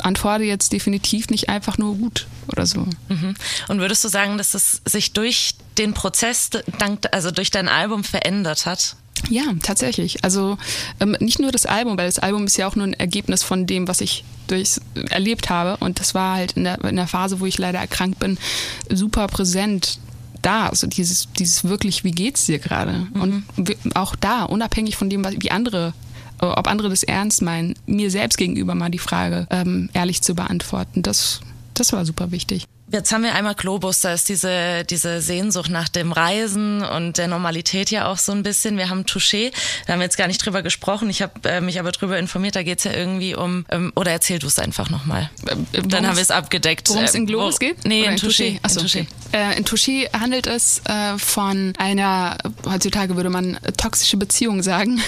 antworte 0.02 0.44
jetzt 0.44 0.72
definitiv 0.72 1.30
nicht 1.30 1.48
einfach 1.48 1.78
nur 1.78 1.96
gut 1.96 2.26
oder 2.48 2.66
so. 2.66 2.80
Mhm. 3.08 3.34
Und 3.68 3.78
würdest 3.78 4.04
du 4.04 4.08
sagen, 4.08 4.36
dass 4.36 4.54
es 4.54 4.82
sich 4.84 5.12
durch 5.12 5.54
den 5.78 5.94
Prozess, 5.94 6.50
dank, 6.78 7.06
also 7.12 7.30
durch 7.30 7.50
dein 7.50 7.68
Album 7.68 8.04
verändert 8.04 8.66
hat? 8.66 8.96
Ja, 9.28 9.44
tatsächlich. 9.62 10.24
Also 10.24 10.56
ähm, 11.00 11.16
nicht 11.20 11.38
nur 11.38 11.52
das 11.52 11.66
Album, 11.66 11.98
weil 11.98 12.06
das 12.06 12.18
Album 12.18 12.46
ist 12.46 12.56
ja 12.56 12.66
auch 12.66 12.76
nur 12.76 12.86
ein 12.86 12.94
Ergebnis 12.94 13.42
von 13.42 13.66
dem, 13.66 13.86
was 13.88 14.00
ich 14.00 14.24
durchs, 14.46 14.80
erlebt 15.10 15.50
habe. 15.50 15.76
Und 15.84 16.00
das 16.00 16.14
war 16.14 16.36
halt 16.36 16.52
in 16.52 16.64
der, 16.64 16.82
in 16.84 16.96
der 16.96 17.06
Phase, 17.06 17.40
wo 17.40 17.46
ich 17.46 17.58
leider 17.58 17.78
erkrankt 17.78 18.18
bin, 18.18 18.38
super 18.88 19.26
präsent 19.28 19.98
da. 20.42 20.68
Also 20.68 20.86
dieses, 20.86 21.28
dieses 21.38 21.64
wirklich, 21.64 22.04
wie 22.04 22.12
geht's 22.12 22.46
dir 22.46 22.58
gerade? 22.58 23.06
Mhm. 23.12 23.20
Und 23.20 23.44
auch 23.94 24.16
da, 24.16 24.44
unabhängig 24.44 24.96
von 24.96 25.10
dem, 25.10 25.24
wie 25.24 25.50
andere 25.50 25.92
äh, 26.40 26.46
ob 26.46 26.68
andere 26.68 26.88
das 26.88 27.02
ernst 27.02 27.42
meinen, 27.42 27.74
mir 27.86 28.10
selbst 28.10 28.38
gegenüber 28.38 28.74
mal 28.74 28.90
die 28.90 28.98
Frage 28.98 29.46
ähm, 29.50 29.90
ehrlich 29.92 30.22
zu 30.22 30.34
beantworten, 30.34 31.02
das, 31.02 31.40
das 31.74 31.92
war 31.92 32.04
super 32.04 32.30
wichtig. 32.30 32.66
Jetzt 32.92 33.12
haben 33.12 33.22
wir 33.22 33.36
einmal 33.36 33.54
Globus, 33.54 34.00
da 34.00 34.12
ist 34.12 34.28
diese, 34.28 34.84
diese 34.84 35.20
Sehnsucht 35.20 35.70
nach 35.70 35.88
dem 35.88 36.10
Reisen 36.10 36.82
und 36.82 37.18
der 37.18 37.28
Normalität 37.28 37.90
ja 37.92 38.08
auch 38.08 38.18
so 38.18 38.32
ein 38.32 38.42
bisschen. 38.42 38.76
Wir 38.78 38.90
haben 38.90 39.04
Touché, 39.04 39.52
da 39.86 39.92
haben 39.92 40.00
wir 40.00 40.04
jetzt 40.04 40.16
gar 40.16 40.26
nicht 40.26 40.44
drüber 40.44 40.62
gesprochen. 40.62 41.08
Ich 41.08 41.22
habe 41.22 41.32
äh, 41.48 41.60
mich 41.60 41.78
aber 41.78 41.92
drüber 41.92 42.18
informiert, 42.18 42.56
da 42.56 42.64
geht's 42.64 42.82
ja 42.82 42.92
irgendwie 42.92 43.36
um, 43.36 43.64
ähm, 43.70 43.92
oder 43.94 44.10
erzähl 44.10 44.40
du 44.40 44.48
es 44.48 44.58
einfach 44.58 44.90
nochmal. 44.90 45.30
Äh, 45.46 45.82
Dann 45.82 46.04
haben 46.04 46.16
wir 46.16 46.22
es 46.22 46.32
abgedeckt. 46.32 46.88
Worum 46.88 47.04
es 47.04 47.14
in 47.14 47.26
Globus 47.26 47.54
wo, 47.54 47.58
geht? 47.58 47.84
Nee, 47.84 48.04
in 48.04 48.16
Touché. 48.16 48.58
Achso, 48.62 48.80
in 48.80 48.86
Touché. 48.86 49.06
Okay. 49.28 49.52
Äh, 49.52 49.58
in 49.58 49.64
Touché 49.64 50.12
handelt 50.12 50.48
es 50.48 50.82
äh, 50.86 51.16
von 51.16 51.72
einer, 51.78 52.38
heutzutage 52.66 53.14
würde 53.14 53.30
man 53.30 53.56
toxische 53.76 54.16
Beziehung 54.16 54.64
sagen. 54.64 55.00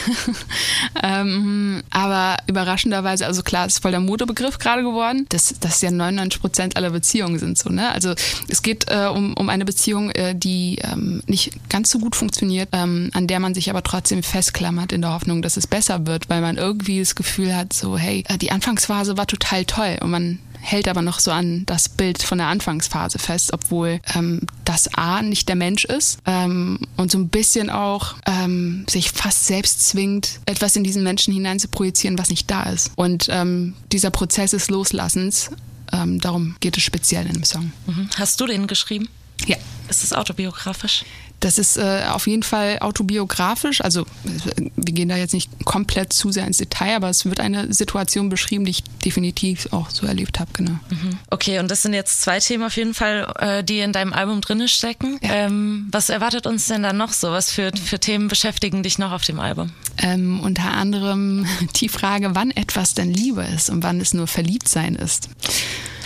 ähm, 1.03 1.83
aber 1.91 2.37
überraschenderweise, 2.47 3.27
also 3.27 3.43
klar, 3.43 3.67
ist 3.67 3.83
voll 3.83 3.91
der 3.91 4.01
Modebegriff 4.01 4.59
gerade 4.59 4.83
geworden, 4.83 5.27
dass 5.31 5.55
das 5.59 5.83
ja 5.83 5.91
99 5.91 6.41
Prozent 6.41 6.77
aller 6.77 6.91
Beziehungen 6.91 7.41
sind 7.41 7.59
so 7.59 7.72
Ne? 7.73 7.91
Also 7.91 8.15
es 8.49 8.63
geht 8.63 8.87
äh, 8.89 9.07
um, 9.07 9.35
um 9.35 9.49
eine 9.49 9.65
Beziehung, 9.65 10.11
äh, 10.11 10.35
die 10.35 10.79
ähm, 10.83 11.23
nicht 11.27 11.69
ganz 11.69 11.91
so 11.91 11.99
gut 11.99 12.17
funktioniert, 12.17 12.69
ähm, 12.73 13.11
an 13.15 13.27
der 13.27 13.41
man 13.41 13.55
sich 13.55 13.71
aber 13.71 13.83
trotzdem 13.83 14.23
festklammert 14.23 14.93
in 14.93 15.03
der 15.03 15.13
Hoffnung, 15.13 15.43
dass 15.43 15.57
es 15.57 15.67
besser 15.67 16.07
wird, 16.07 16.29
weil 16.29 16.41
man 16.41 16.57
irgendwie 16.57 17.01
das 17.01 17.15
Gefühl 17.15 17.55
hat, 17.55 17.73
so 17.73 17.97
hey, 17.97 18.25
äh, 18.29 18.39
die 18.39 18.51
Anfangsphase 18.51 19.17
war 19.17 19.27
total 19.27 19.65
toll 19.65 19.99
und 20.01 20.11
man 20.11 20.39
hält 20.63 20.89
aber 20.89 21.03
noch 21.03 21.19
so 21.19 21.31
an 21.31 21.65
das 21.67 21.89
Bild 21.89 22.23
von 22.23 22.39
der 22.39 22.47
Anfangsphase 22.47 23.19
fest, 23.19 23.53
obwohl 23.53 24.01
ähm, 24.15 24.41
das 24.65 24.95
A 24.95 25.21
nicht 25.21 25.49
der 25.49 25.57
Mensch 25.57 25.85
ist 25.85 26.19
ähm, 26.25 26.79
und 26.97 27.11
so 27.11 27.19
ein 27.19 27.29
bisschen 27.29 27.69
auch 27.69 28.15
ähm, 28.27 28.87
sich 28.89 29.11
fast 29.11 29.47
selbst 29.47 29.89
zwingt, 29.89 30.41
etwas 30.47 30.77
in 30.77 30.85
diesen 30.85 31.03
Menschen 31.03 31.35
hinein 31.35 31.59
zu 31.59 31.69
projizieren, 31.69 32.19
was 32.19 32.31
nicht 32.31 32.51
da 32.51 32.63
ist. 32.65 32.93
Und 32.97 33.27
ähm, 33.31 33.75
dieser 33.91 34.11
Prozess 34.11 34.53
des 34.53 34.71
Loslassens 34.71 35.51
ähm, 35.93 36.21
darum 36.21 36.57
geht 36.61 36.77
es 36.77 36.83
speziell 36.83 37.27
in 37.27 37.35
dem 37.35 37.45
Song. 37.45 37.73
Mhm. 37.87 38.09
Hast 38.17 38.41
du 38.41 38.47
den 38.47 38.67
geschrieben? 38.67 39.09
Ja. 39.47 39.57
Ist 39.89 40.05
es 40.05 40.13
autobiografisch? 40.13 41.05
Das 41.43 41.59
ist 41.59 41.77
äh, 41.77 42.05
auf 42.09 42.29
jeden 42.29 42.45
Fall 42.45 42.79
autobiografisch. 42.79 43.81
Also 43.81 44.03
äh, 44.03 44.71
wir 44.77 44.95
gehen 44.95 45.09
da 45.09 45.17
jetzt 45.17 45.35
nicht 45.35 45.51
komplett 45.65 46.13
zu 46.13 46.31
sehr 46.31 46.47
ins 46.47 46.59
Detail, 46.59 46.95
aber 46.95 47.11
es 47.11 47.25
wird 47.25 47.41
eine 47.41 47.73
Situation 47.75 48.29
beschrieben, 48.29 48.65
die 48.65 48.71
ich 48.71 48.85
definitiv 49.05 49.69
auch 49.73 49.91
so 49.91 50.07
erlebt 50.07 50.39
habe. 50.39 50.51
Genau. 50.53 50.79
Mhm. 50.89 51.19
Okay, 51.31 51.59
und 51.59 51.69
das 51.69 51.83
sind 51.83 51.95
jetzt 51.95 52.23
zwei 52.23 52.39
Themen 52.39 52.63
auf 52.63 52.77
jeden 52.77 52.95
Fall, 52.95 53.33
äh, 53.41 53.65
die 53.65 53.81
in 53.81 53.93
deinem 53.93 54.13
Album 54.13 54.41
drinne 54.41 54.69
stecken. 54.69 55.19
Ja. 55.21 55.31
Ähm, 55.33 55.89
was 55.91 56.11
erwartet 56.11 56.47
uns 56.47 56.69
denn 56.69 56.85
dann 56.85 56.97
noch 56.97 57.13
so? 57.13 57.33
Was 57.33 57.51
für, 57.51 57.73
für 57.73 57.99
Themen 57.99 58.29
beschäftigen 58.29 58.85
dich 58.85 58.99
noch 58.99 59.11
auf 59.11 59.25
dem 59.25 59.41
Album? 59.41 59.73
Ähm, 59.99 60.39
unter 60.41 60.71
anderem 60.71 61.45
die 61.77 61.89
Frage, 61.89 62.37
wann 62.37 62.53
etwas 62.53 62.95
denn 62.95 63.13
Liebe 63.13 63.43
ist 63.43 63.69
und 63.69 63.83
wann 63.83 64.01
es 64.01 64.15
nur 64.15 64.29
Verliebtsein 64.29 64.95
ist. 64.95 65.29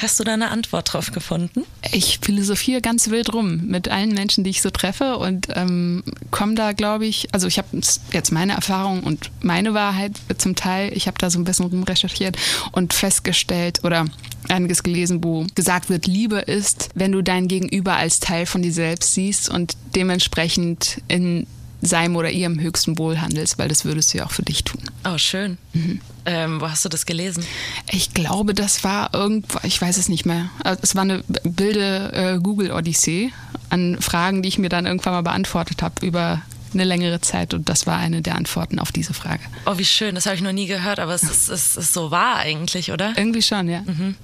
Hast 0.03 0.21
du 0.21 0.25
da 0.25 0.35
eine 0.35 0.51
Antwort 0.51 0.93
drauf 0.93 1.11
gefunden? 1.13 1.63
Ich 1.93 2.19
philosophiere 2.21 2.81
ganz 2.81 3.09
wild 3.11 3.33
rum 3.33 3.67
mit 3.67 3.89
allen 3.89 4.13
Menschen, 4.13 4.45
die 4.45 4.51
ich 4.51 4.63
so 4.63 4.71
treffe 4.71 5.17
und 5.17 5.49
ähm, 5.55 6.03
komme 6.31 6.55
da, 6.55 6.73
glaube 6.73 7.07
ich, 7.07 7.29
also 7.33 7.47
ich 7.47 7.59
habe 7.59 7.69
jetzt 8.13 8.33
meine 8.33 8.53
Erfahrung 8.53 9.03
und 9.03 9.31
meine 9.41 9.75
Wahrheit 9.75 10.13
zum 10.39 10.55
Teil, 10.55 10.93
ich 10.95 11.07
habe 11.07 11.19
da 11.19 11.31
so 11.31 11.39
ein 11.39 11.45
bisschen 11.45 11.67
rumrecherchiert 11.67 12.37
und 12.73 12.93
festgestellt 12.93 13.85
oder 13.85 14.07
einiges 14.49 14.83
gelesen, 14.83 15.25
wo 15.25 15.47
gesagt 15.55 15.89
wird, 15.89 16.07
Liebe 16.07 16.39
ist, 16.39 16.91
wenn 16.95 17.13
du 17.13 17.23
dein 17.23 17.49
Gegenüber 17.49 17.97
als 17.97 18.21
Teil 18.21 18.47
von 18.47 18.63
dir 18.63 18.73
selbst 18.73 19.15
siehst 19.15 19.49
und 19.49 19.77
dementsprechend 19.95 21.01
in 21.09 21.47
seinem 21.87 22.17
oder 22.17 22.31
ihrem 22.31 22.61
höchsten 22.61 22.99
Wohl 22.99 23.21
handelst, 23.21 23.59
weil 23.59 23.69
das 23.69 23.85
würdest 23.85 24.13
du 24.13 24.19
ja 24.19 24.27
auch 24.27 24.31
für 24.31 24.43
dich 24.43 24.65
tun. 24.65 24.81
Oh, 25.05 25.19
schön. 25.19 25.59
Mhm. 25.73 26.01
Ähm, 26.25 26.61
wo 26.61 26.69
hast 26.69 26.85
du 26.85 26.89
das 26.89 27.07
gelesen? 27.07 27.45
Ich 27.91 28.13
glaube, 28.15 28.53
das 28.55 28.83
war 28.85 29.15
irgendwo, 29.15 29.59
ich 29.63 29.81
weiß 29.81 29.97
es 29.97 30.09
nicht 30.09 30.27
mehr. 30.27 30.51
Also, 30.65 30.81
Es 30.83 30.95
war 30.95 31.03
eine 31.03 31.23
wilde 31.45 32.13
äh, 32.13 32.39
Google-Odyssee 32.41 33.31
an 33.71 33.99
Fragen, 34.01 34.43
die 34.43 34.49
ich 34.49 34.59
mir 34.59 34.69
dann 34.69 34.87
irgendwann 34.87 35.13
mal 35.13 35.23
beantwortet 35.23 35.83
habe 35.83 36.05
über 36.05 36.43
eine 36.77 36.85
längere 36.85 37.21
Zeit 37.21 37.55
und 37.55 37.69
das 37.69 37.87
war 37.87 37.99
eine 37.99 38.23
der 38.23 38.37
Antworten 38.37 38.79
auf 38.79 38.93
diese 38.93 39.15
Frage. 39.15 39.43
Oh, 39.67 39.79
wie 39.79 39.85
schön. 39.85 40.15
Das 40.15 40.27
habe 40.27 40.37
ich 40.37 40.43
noch 40.43 40.53
nie 40.53 40.67
gehört, 40.67 40.99
aber 40.99 41.15
es 41.15 41.23
ist, 41.23 41.49
es 41.49 41.77
ist 41.77 41.93
so 41.93 42.11
wahr 42.11 42.37
eigentlich, 42.37 42.93
oder? 42.93 43.15
Irgendwie 43.17 43.43
schon, 43.43 43.69
ja. 43.69 43.83
Mhm. 43.83 44.15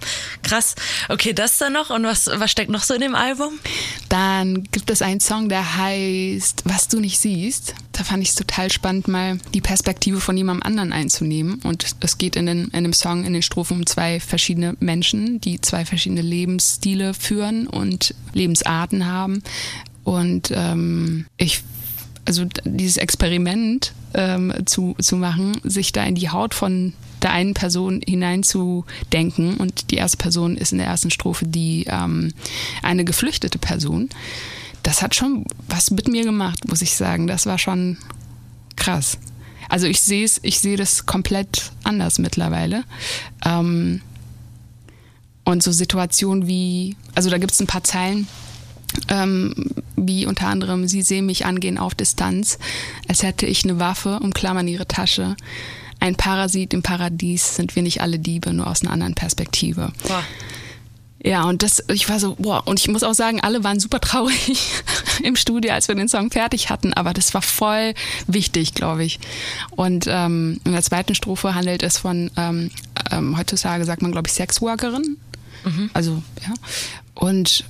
Krass. 0.43 0.75
Okay, 1.09 1.33
das 1.33 1.59
dann 1.59 1.73
noch. 1.73 1.91
Und 1.91 2.05
was, 2.05 2.27
was 2.33 2.51
steckt 2.51 2.71
noch 2.71 2.83
so 2.83 2.95
in 2.95 3.01
dem 3.01 3.15
Album? 3.15 3.59
Dann 4.09 4.65
gibt 4.65 4.91
es 4.91 5.03
einen 5.03 5.21
Song, 5.21 5.49
der 5.49 5.77
heißt 5.79 6.63
Was 6.65 6.89
du 6.89 7.01
nicht 7.01 7.19
siehst. 7.19 7.75
Da 7.93 8.05
fand 8.05 8.23
ich 8.23 8.31
es 8.31 8.35
total 8.35 8.71
spannend, 8.71 9.09
mal 9.09 9.39
die 9.55 9.61
Perspektive 9.61 10.21
von 10.21 10.37
jemandem 10.37 10.67
anderen 10.67 10.93
einzunehmen. 10.93 11.61
Und 11.63 11.87
es 12.01 12.19
geht 12.19 12.37
in, 12.37 12.47
den, 12.47 12.69
in 12.69 12.85
dem 12.85 12.93
Song, 12.93 13.25
in 13.25 13.33
den 13.33 13.43
Strophen 13.43 13.79
um 13.79 13.87
zwei 13.87 14.21
verschiedene 14.21 14.77
Menschen, 14.81 15.41
die 15.41 15.61
zwei 15.61 15.85
verschiedene 15.85 16.23
Lebensstile 16.23 17.15
führen 17.15 17.67
und 17.67 18.15
Lebensarten 18.33 19.07
haben. 19.07 19.43
Und 20.05 20.51
ähm, 20.55 21.27
ich 21.37 21.63
also 22.25 22.47
dieses 22.65 22.97
Experiment 22.97 23.93
ähm, 24.15 24.53
zu, 24.67 24.95
zu 25.01 25.17
machen, 25.17 25.57
sich 25.65 25.93
da 25.93 26.05
in 26.05 26.15
die 26.15 26.31
Haut 26.31 26.55
von 26.55 26.93
der 27.23 27.33
einen 27.33 27.55
Person 27.55 28.01
hineinzudenken. 28.07 29.57
Und 29.57 29.91
die 29.91 29.97
erste 29.97 30.17
Person 30.17 30.57
ist 30.57 30.73
in 30.73 30.79
der 30.79 30.87
ersten 30.87 31.11
Strophe 31.11 31.47
die 31.47 31.87
ähm, 31.89 32.33
eine 32.83 33.05
geflüchtete 33.05 33.59
Person. 33.59 34.09
Das 34.83 35.03
hat 35.03 35.15
schon 35.15 35.47
was 35.69 35.91
mit 35.91 36.09
mir 36.09 36.25
gemacht, 36.25 36.69
muss 36.69 36.83
ich 36.83 36.97
sagen. 36.97 37.27
Das 37.27 37.47
war 37.47 37.59
schon 37.59 37.99
krass. 38.77 39.19
Also 39.69 39.87
ich 39.87 40.01
sehe 40.01 40.25
es, 40.25 40.39
ich 40.43 40.61
sehe 40.61 40.77
das 40.77 41.07
komplett 41.07 41.73
anders 41.85 42.19
mittlerweile. 42.19 42.85
Ähm, 43.45 44.03
und 45.45 45.63
so 45.63 45.73
Situationen 45.73 46.47
wie, 46.47 46.97
also 47.15 47.31
da 47.31 47.39
gibt 47.39 47.53
es 47.53 47.61
ein 47.61 47.67
paar 47.67 47.85
Zeilen, 47.85 48.29
ähm, 49.09 49.55
wie 49.97 50.27
unter 50.27 50.47
anderem, 50.47 50.89
sie 50.89 51.03
sehen 51.03 51.27
mich 51.27 51.47
angehen 51.47 51.79
auf 51.79 51.95
Distanz, 51.95 52.59
als 53.09 53.23
hätte 53.23 53.47
ich 53.47 53.65
eine 53.65 53.79
Waffe, 53.79 54.21
umklammern 54.21 54.69
ihre 54.69 54.87
Tasche. 54.87 55.37
Ein 56.01 56.17
Parasit 56.17 56.75
im 56.75 56.83
Paradies 56.83 57.57
sind 57.57 57.77
wir 57.77 57.83
nicht 57.83 58.01
alle 58.01 58.19
Diebe, 58.19 58.53
nur 58.53 58.67
aus 58.67 58.83
einer 58.83 58.91
anderen 58.91 59.15
Perspektive. 59.15 59.93
Boah. 60.09 60.25
Ja, 61.25 61.45
und 61.45 61.63
das, 61.63 61.85
ich 61.93 62.09
war 62.09 62.19
so, 62.19 62.35
boah, 62.35 62.67
und 62.67 62.81
ich 62.81 62.89
muss 62.89 63.05
auch 63.05 63.15
sagen, 63.15 63.41
alle 63.41 63.63
waren 63.63 63.79
super 63.79 64.01
traurig 64.01 64.59
im 65.23 65.37
Studio, 65.37 65.73
als 65.73 65.87
wir 65.87 65.95
den 65.95 66.09
Song 66.09 66.33
fertig 66.33 66.69
hatten, 66.69 66.93
aber 66.95 67.13
das 67.13 67.33
war 67.33 67.43
voll 67.43 67.95
wichtig, 68.27 68.75
glaube 68.75 69.05
ich. 69.05 69.21
Und 69.71 70.07
ähm, 70.09 70.61
in 70.65 70.73
der 70.73 70.83
zweiten 70.83 71.15
Strophe 71.15 71.55
handelt 71.55 71.85
es 71.85 71.99
von, 71.99 72.33
ähm, 72.37 72.71
ähm, 73.13 73.39
heutzutage 73.39 73.85
sagt 73.85 74.03
man, 74.03 74.11
glaube 74.11 74.27
ich, 74.27 74.33
Sexworkerin. 74.33 75.17
Mhm. 75.65 75.91
Also, 75.93 76.23
ja. 76.41 76.55
Und 77.15 77.65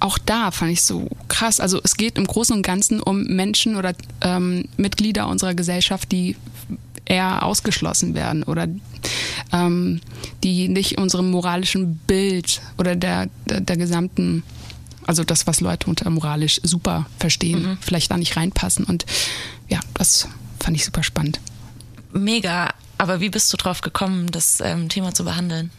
auch 0.00 0.18
da 0.18 0.50
fand 0.50 0.72
ich 0.72 0.82
so 0.82 1.08
krass. 1.28 1.60
Also 1.60 1.80
es 1.82 1.96
geht 1.96 2.18
im 2.18 2.26
Großen 2.26 2.54
und 2.54 2.62
Ganzen 2.62 3.00
um 3.00 3.22
Menschen 3.24 3.76
oder 3.76 3.94
ähm, 4.20 4.68
Mitglieder 4.76 5.28
unserer 5.28 5.54
Gesellschaft, 5.54 6.12
die 6.12 6.36
eher 7.06 7.44
ausgeschlossen 7.44 8.14
werden 8.14 8.42
oder 8.42 8.68
ähm, 9.52 10.00
die 10.42 10.68
nicht 10.68 10.98
unserem 10.98 11.30
moralischen 11.30 11.96
Bild 11.98 12.60
oder 12.78 12.96
der, 12.96 13.28
der, 13.48 13.60
der, 13.60 13.76
gesamten, 13.76 14.42
also 15.06 15.24
das, 15.24 15.46
was 15.46 15.60
Leute 15.60 15.88
unter 15.88 16.10
moralisch 16.10 16.60
super 16.62 17.06
verstehen, 17.18 17.62
mhm. 17.62 17.78
vielleicht 17.80 18.10
da 18.10 18.16
nicht 18.16 18.36
reinpassen. 18.36 18.84
Und 18.84 19.06
ja, 19.68 19.80
das 19.94 20.28
fand 20.58 20.76
ich 20.76 20.84
super 20.84 21.02
spannend. 21.02 21.40
Mega. 22.12 22.74
Aber 22.98 23.20
wie 23.20 23.28
bist 23.28 23.52
du 23.52 23.58
drauf 23.58 23.82
gekommen, 23.82 24.30
das 24.30 24.60
ähm, 24.60 24.88
Thema 24.88 25.12
zu 25.12 25.24
behandeln? 25.24 25.70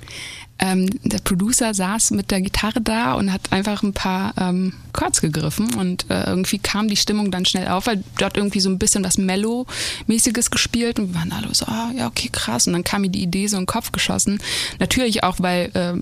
Ähm, 0.60 0.89
der 1.04 1.20
Producer 1.20 1.74
saß 1.74 2.12
mit 2.12 2.32
der 2.32 2.41
Gitarre 2.41 2.82
da 2.82 3.13
und 3.13 3.32
hat 3.32 3.52
einfach 3.52 3.84
ein 3.84 3.93
paar 3.93 4.34
ähm, 4.39 4.74
Chords 4.91 5.22
gegriffen 5.22 5.76
und 5.76 6.10
äh, 6.10 6.24
irgendwie 6.26 6.58
kam 6.58 6.88
die 6.88 6.96
Stimmung 6.96 7.30
dann 7.30 7.46
schnell 7.46 7.67
auf, 7.67 7.86
weil 7.86 8.04
dort 8.17 8.38
irgendwie 8.38 8.60
so 8.60 8.70
ein 8.70 8.80
bisschen 8.80 9.04
was 9.04 9.17
Mellow-mäßiges 9.17 10.50
gespielt 10.50 11.00
und 11.00 11.13
wir 11.13 11.15
waren 11.20 11.32
alle 11.32 11.54
so, 11.54 11.65
ah, 11.67 11.91
ja, 11.96 12.08
okay, 12.08 12.30
krass. 12.32 12.65
Und 12.65 12.74
dann 12.74 12.84
kam 12.84 13.02
mir 13.02 13.10
die 13.10 13.22
Idee 13.22 13.48
so 13.48 13.58
in 13.58 13.63
den 13.63 13.67
Kopf 13.67 13.91
geschossen. 13.91 14.39
Natürlich 14.80 15.24
auch, 15.24 15.36
weil 15.39 15.70
äh, 15.76 16.02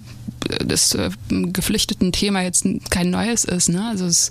das 0.66 0.94
äh, 0.94 1.10
geflüchteten 1.30 2.12
Thema 2.12 2.42
jetzt 2.42 2.66
kein 2.90 3.10
neues 3.10 3.46
ist. 3.46 3.70
Ne? 3.70 3.88
Also 3.90 4.06
es, 4.06 4.30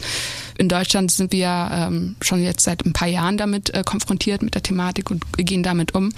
in 0.57 0.68
Deutschland 0.68 1.11
sind 1.11 1.33
wir 1.33 1.38
ja 1.38 1.87
ähm, 1.88 2.16
schon 2.20 2.42
jetzt 2.42 2.64
seit 2.64 2.85
ein 2.85 2.92
paar 2.92 3.09
Jahren 3.09 3.37
damit 3.37 3.70
äh, 3.70 3.83
konfrontiert 3.85 4.42
mit 4.42 4.55
der 4.55 4.62
Thematik 4.62 5.11
und 5.11 5.24
gehen 5.37 5.62
damit 5.62 5.94
um. 5.94 6.12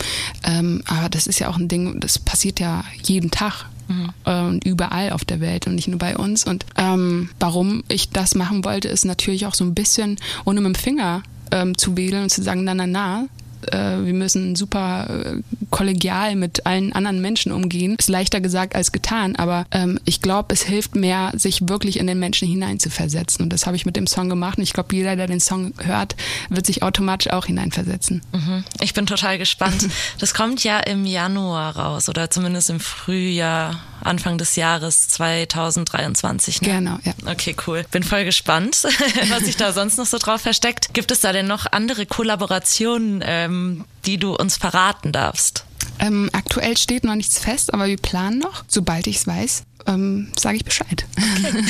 Ähm, 0.44 0.82
aber 0.86 1.08
das 1.08 1.26
ist 1.26 1.38
ja 1.38 1.48
auch 1.48 1.56
ein 1.56 1.68
Ding, 1.68 2.00
das 2.00 2.18
passiert 2.18 2.60
ja 2.60 2.84
jeden 3.02 3.30
Tag 3.30 3.66
mhm. 3.88 4.12
und 4.24 4.64
überall 4.64 5.10
auf 5.10 5.24
der 5.24 5.40
Welt 5.40 5.66
und 5.66 5.74
nicht 5.74 5.88
nur 5.88 5.98
bei 5.98 6.16
uns. 6.16 6.44
Und 6.44 6.66
ähm, 6.76 7.30
warum 7.40 7.84
ich 7.88 8.10
das 8.10 8.34
machen 8.34 8.64
wollte, 8.64 8.88
ist 8.88 9.04
natürlich 9.04 9.46
auch 9.46 9.54
so 9.54 9.64
ein 9.64 9.74
bisschen, 9.74 10.18
ohne 10.44 10.60
mit 10.60 10.74
dem 10.74 10.80
Finger 10.80 11.22
ähm, 11.50 11.76
zu 11.76 11.96
wedeln 11.96 12.24
und 12.24 12.30
zu 12.30 12.42
sagen, 12.42 12.64
na, 12.64 12.74
na, 12.74 12.86
na, 12.86 13.26
äh, 13.72 14.04
wir 14.04 14.14
müssen 14.14 14.56
super 14.56 15.08
äh, 15.08 15.42
kollegial 15.70 16.36
mit 16.36 16.66
allen 16.66 16.92
anderen 16.92 17.20
Menschen 17.20 17.52
umgehen. 17.52 17.96
Ist 17.98 18.08
leichter 18.08 18.40
gesagt 18.40 18.74
als 18.74 18.92
getan, 18.92 19.36
aber 19.36 19.66
ähm, 19.70 19.98
ich 20.04 20.20
glaube, 20.22 20.54
es 20.54 20.62
hilft 20.62 20.94
mehr, 20.94 21.32
sich 21.36 21.68
wirklich 21.68 21.98
in 21.98 22.06
den 22.06 22.18
Menschen 22.18 22.48
hineinzuversetzen. 22.48 23.44
Und 23.44 23.52
das 23.52 23.66
habe 23.66 23.76
ich 23.76 23.86
mit 23.86 23.96
dem 23.96 24.06
Song 24.06 24.28
gemacht. 24.28 24.58
Und 24.58 24.64
ich 24.64 24.72
glaube, 24.72 24.94
jeder, 24.94 25.16
der 25.16 25.26
den 25.26 25.40
Song 25.40 25.72
hört, 25.78 26.16
wird 26.48 26.66
sich 26.66 26.82
automatisch 26.82 27.32
auch 27.32 27.46
hineinversetzen. 27.46 28.22
Mhm. 28.32 28.64
Ich 28.80 28.94
bin 28.94 29.06
total 29.06 29.38
gespannt. 29.38 29.86
Das 30.18 30.34
kommt 30.34 30.64
ja 30.64 30.78
im 30.78 31.04
Januar 31.04 31.76
raus 31.76 32.08
oder 32.08 32.30
zumindest 32.30 32.70
im 32.70 32.80
Frühjahr, 32.80 33.80
Anfang 34.06 34.38
des 34.38 34.56
Jahres 34.56 35.08
2023. 35.08 36.62
Ne? 36.62 36.68
Genau, 36.68 36.98
ja. 37.04 37.12
Okay, 37.26 37.54
cool. 37.66 37.84
Bin 37.90 38.02
voll 38.02 38.24
gespannt, 38.24 38.82
was 39.28 39.44
sich 39.44 39.56
da 39.56 39.72
sonst 39.72 39.98
noch 39.98 40.06
so 40.06 40.18
drauf 40.18 40.40
versteckt. 40.40 40.94
Gibt 40.94 41.10
es 41.10 41.20
da 41.20 41.32
denn 41.32 41.46
noch 41.46 41.66
andere 41.70 42.06
Kollaborationen? 42.06 43.22
Ähm, 43.24 43.84
die 44.06 44.18
du 44.18 44.34
uns 44.34 44.56
verraten 44.56 45.12
darfst? 45.12 45.64
Ähm, 45.98 46.30
aktuell 46.32 46.76
steht 46.76 47.04
noch 47.04 47.14
nichts 47.14 47.38
fest, 47.38 47.74
aber 47.74 47.86
wir 47.86 47.96
planen 47.96 48.38
noch. 48.38 48.64
Sobald 48.68 49.06
ich 49.06 49.16
es 49.16 49.26
weiß, 49.26 49.64
ähm, 49.86 50.32
sage 50.38 50.56
ich 50.56 50.64
Bescheid. 50.64 51.06
Okay. 51.16 51.64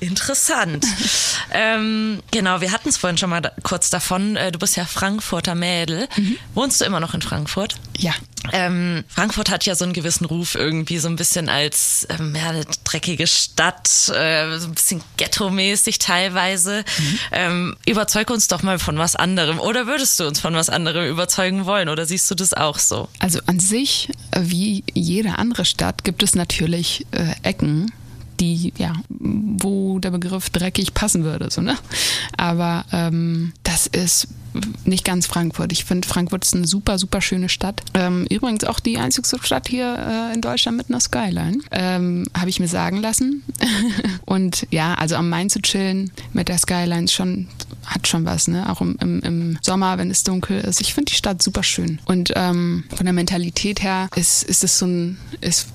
Interessant. 0.00 0.86
ähm, 1.52 2.22
genau, 2.30 2.60
wir 2.60 2.72
hatten 2.72 2.88
es 2.88 2.96
vorhin 2.96 3.18
schon 3.18 3.30
mal 3.30 3.52
kurz 3.62 3.90
davon. 3.90 4.36
Äh, 4.36 4.52
du 4.52 4.58
bist 4.58 4.76
ja 4.76 4.84
Frankfurter 4.84 5.54
Mädel. 5.54 6.08
Mhm. 6.16 6.36
Wohnst 6.54 6.80
du 6.80 6.84
immer 6.84 7.00
noch 7.00 7.14
in 7.14 7.22
Frankfurt? 7.22 7.74
Ja. 7.98 8.12
Ähm, 8.52 9.04
Frankfurt 9.08 9.50
hat 9.50 9.66
ja 9.66 9.76
so 9.76 9.84
einen 9.84 9.92
gewissen 9.92 10.24
Ruf 10.24 10.56
irgendwie 10.56 10.98
so 10.98 11.08
ein 11.08 11.14
bisschen 11.14 11.48
als 11.48 12.06
ähm, 12.10 12.34
ja, 12.34 12.50
eine 12.50 12.64
dreckige 12.82 13.28
Stadt, 13.28 13.88
äh, 14.08 14.58
so 14.58 14.66
ein 14.66 14.74
bisschen 14.74 15.00
ghetto-mäßig 15.16 15.98
teilweise. 15.98 16.84
Mhm. 16.98 17.18
Ähm, 17.30 17.76
überzeug 17.86 18.30
uns 18.30 18.48
doch 18.48 18.62
mal 18.62 18.80
von 18.80 18.98
was 18.98 19.14
anderem. 19.14 19.60
Oder 19.60 19.86
würdest 19.86 20.18
du 20.18 20.26
uns 20.26 20.40
von 20.40 20.54
was 20.54 20.70
anderem 20.70 21.08
überzeugen 21.08 21.66
wollen? 21.66 21.88
Oder 21.88 22.04
siehst 22.04 22.28
du 22.30 22.34
das 22.34 22.52
auch 22.52 22.78
so? 22.80 23.08
Also 23.20 23.38
an 23.46 23.60
sich, 23.60 24.08
wie 24.36 24.82
jede 24.92 25.38
andere 25.38 25.64
Stadt, 25.64 26.02
gibt 26.02 26.24
es 26.24 26.34
natürlich 26.34 26.81
äh, 27.10 27.34
Ecken, 27.42 27.92
die, 28.40 28.72
ja, 28.76 28.92
wo 29.08 29.98
der 29.98 30.10
Begriff 30.10 30.50
dreckig 30.50 30.94
passen 30.94 31.24
würde. 31.24 31.50
So, 31.50 31.60
ne? 31.60 31.76
Aber 32.36 32.84
ähm, 32.92 33.52
das 33.72 33.86
ist 33.86 34.28
nicht 34.84 35.04
ganz 35.04 35.26
Frankfurt. 35.26 35.72
Ich 35.72 35.84
finde, 35.84 36.06
Frankfurt 36.06 36.44
ist 36.44 36.54
eine 36.54 36.66
super, 36.66 36.98
super 36.98 37.22
schöne 37.22 37.48
Stadt. 37.48 37.80
Ähm, 37.94 38.26
übrigens 38.28 38.64
auch 38.64 38.80
die 38.80 38.98
einzige 38.98 39.26
Stadt 39.42 39.68
hier 39.68 40.30
äh, 40.30 40.34
in 40.34 40.42
Deutschland 40.42 40.76
mit 40.76 40.90
einer 40.90 41.00
Skyline. 41.00 41.58
Ähm, 41.70 42.26
Habe 42.36 42.50
ich 42.50 42.60
mir 42.60 42.68
sagen 42.68 42.98
lassen. 42.98 43.42
und 44.26 44.66
ja, 44.70 44.94
also 44.94 45.16
am 45.16 45.30
Main 45.30 45.48
zu 45.48 45.62
chillen 45.62 46.12
mit 46.34 46.48
der 46.48 46.58
Skyline 46.58 47.08
schon, 47.08 47.48
hat 47.86 48.06
schon 48.06 48.26
was, 48.26 48.46
ne? 48.46 48.68
Auch 48.68 48.82
im, 48.82 48.96
im, 49.00 49.20
im 49.20 49.58
Sommer, 49.62 49.96
wenn 49.96 50.10
es 50.10 50.22
dunkel 50.22 50.60
ist. 50.60 50.82
Ich 50.82 50.92
finde 50.92 51.10
die 51.10 51.16
Stadt 51.16 51.42
super 51.42 51.62
schön. 51.62 51.98
Und 52.04 52.32
ähm, 52.36 52.84
von 52.94 53.06
der 53.06 53.14
Mentalität 53.14 53.82
her 53.82 54.08
ist, 54.16 54.42
ist 54.42 54.64
es 54.64 54.78
so 54.78 54.86
ein, 54.86 55.16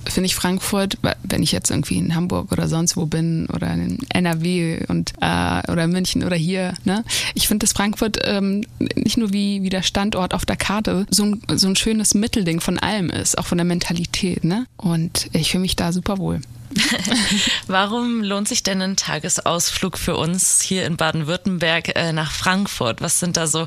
finde 0.04 0.26
ich 0.26 0.36
Frankfurt, 0.36 0.98
wenn 1.24 1.42
ich 1.42 1.50
jetzt 1.50 1.70
irgendwie 1.70 1.98
in 1.98 2.14
Hamburg 2.14 2.52
oder 2.52 2.68
sonst 2.68 2.96
wo 2.96 3.06
bin 3.06 3.46
oder 3.52 3.72
in 3.72 3.98
NRW 4.10 4.84
und 4.86 5.14
äh, 5.20 5.72
oder 5.72 5.88
München 5.88 6.22
oder 6.22 6.36
hier, 6.36 6.74
ne? 6.84 7.04
Ich 7.34 7.48
finde, 7.48 7.64
dass 7.64 7.72
Frankfurt 7.72 7.87
ähm, 8.22 8.64
nicht 8.78 9.16
nur 9.16 9.32
wie, 9.32 9.62
wie 9.62 9.70
der 9.70 9.82
Standort 9.82 10.34
auf 10.34 10.46
der 10.46 10.56
Karte 10.56 11.06
so 11.10 11.24
ein, 11.24 11.42
so 11.54 11.68
ein 11.68 11.76
schönes 11.76 12.14
Mittelding 12.14 12.60
von 12.60 12.78
allem 12.78 13.10
ist, 13.10 13.38
auch 13.38 13.46
von 13.46 13.58
der 13.58 13.64
Mentalität. 13.64 14.44
Ne? 14.44 14.66
Und 14.76 15.28
ich 15.32 15.50
fühle 15.50 15.62
mich 15.62 15.76
da 15.76 15.92
super 15.92 16.18
wohl. 16.18 16.40
Warum 17.66 18.22
lohnt 18.22 18.48
sich 18.48 18.62
denn 18.62 18.82
ein 18.82 18.96
Tagesausflug 18.96 19.98
für 19.98 20.16
uns 20.16 20.60
hier 20.60 20.86
in 20.86 20.96
Baden-Württemberg 20.96 21.96
äh, 21.96 22.12
nach 22.12 22.32
Frankfurt? 22.32 23.00
Was 23.00 23.20
sind 23.20 23.36
da 23.36 23.46
so 23.46 23.66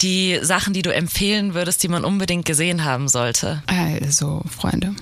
die 0.00 0.38
Sachen, 0.42 0.72
die 0.72 0.82
du 0.82 0.92
empfehlen 0.92 1.54
würdest, 1.54 1.82
die 1.82 1.88
man 1.88 2.04
unbedingt 2.04 2.46
gesehen 2.46 2.84
haben 2.84 3.08
sollte? 3.08 3.62
Also, 3.66 4.42
Freunde. 4.48 4.94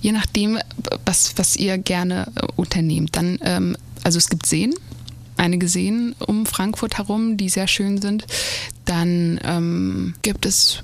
Je 0.00 0.12
nachdem, 0.12 0.58
was, 1.04 1.36
was 1.36 1.56
ihr 1.56 1.78
gerne 1.78 2.32
äh, 2.36 2.46
unternehmt, 2.56 3.16
dann, 3.16 3.38
ähm, 3.42 3.76
also 4.04 4.18
es 4.18 4.28
gibt 4.28 4.46
Seen, 4.46 4.74
einige 5.36 5.68
Seen 5.68 6.14
um 6.26 6.46
Frankfurt 6.46 6.98
herum, 6.98 7.36
die 7.36 7.48
sehr 7.48 7.68
schön 7.68 8.00
sind. 8.00 8.26
Dann 8.86 9.38
ähm, 9.44 10.14
gibt 10.22 10.46
es 10.46 10.82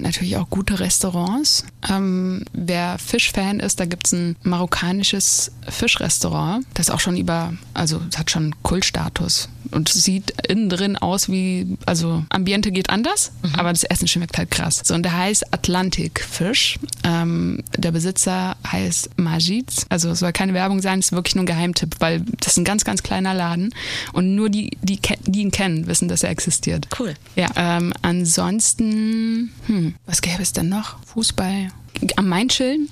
natürlich 0.00 0.36
auch 0.36 0.48
gute 0.50 0.80
Restaurants. 0.80 1.64
Ähm, 1.88 2.44
wer 2.52 2.98
Fischfan 2.98 3.60
ist, 3.60 3.78
da 3.78 3.84
gibt 3.84 4.06
es 4.06 4.12
ein 4.12 4.36
marokkanisches 4.42 5.52
Fischrestaurant. 5.68 6.66
Das 6.74 6.90
auch 6.90 7.00
schon 7.00 7.16
über, 7.16 7.52
also 7.74 8.00
hat 8.16 8.30
schon 8.30 8.54
Kultstatus 8.62 9.48
und 9.72 9.88
sieht 9.88 10.34
innen 10.48 10.68
drin 10.68 10.96
aus 10.96 11.28
wie, 11.28 11.76
also 11.86 12.24
Ambiente 12.28 12.72
geht 12.72 12.90
anders, 12.90 13.32
mhm. 13.42 13.54
aber 13.56 13.72
das 13.72 13.84
Essen 13.84 14.06
schmeckt 14.06 14.38
halt 14.38 14.50
krass. 14.50 14.82
So, 14.84 14.94
und 14.94 15.02
der 15.02 15.16
heißt 15.16 15.52
Atlantic 15.52 16.24
Fisch. 16.24 16.78
Ähm, 17.04 17.62
der 17.76 17.92
Besitzer 17.92 18.56
heißt 18.70 19.18
Majid. 19.18 19.86
Also 19.88 20.10
es 20.10 20.20
soll 20.20 20.32
keine 20.32 20.54
Werbung 20.54 20.80
sein, 20.82 20.98
es 20.98 21.06
ist 21.06 21.12
wirklich 21.12 21.34
nur 21.34 21.44
ein 21.44 21.46
Geheimtipp, 21.46 21.96
weil 22.00 22.20
das 22.40 22.52
ist 22.52 22.58
ein 22.58 22.64
ganz, 22.64 22.84
ganz 22.84 23.02
kleiner 23.02 23.34
Laden 23.34 23.74
und 24.12 24.34
nur 24.34 24.50
die, 24.50 24.76
die, 24.82 25.00
die 25.26 25.40
ihn 25.40 25.50
kennen, 25.50 25.86
wissen, 25.86 26.08
dass 26.08 26.22
er 26.22 26.30
existiert. 26.30 26.88
Cool. 26.98 27.14
Ja, 27.36 27.41
ähm, 27.56 27.92
ansonsten, 28.02 29.52
hm, 29.66 29.94
was 30.06 30.22
gäbe 30.22 30.42
es 30.42 30.52
denn 30.52 30.68
noch? 30.68 30.96
Fußball. 31.06 31.68
Am 32.16 32.28
Main 32.28 32.48
chillen. 32.48 32.88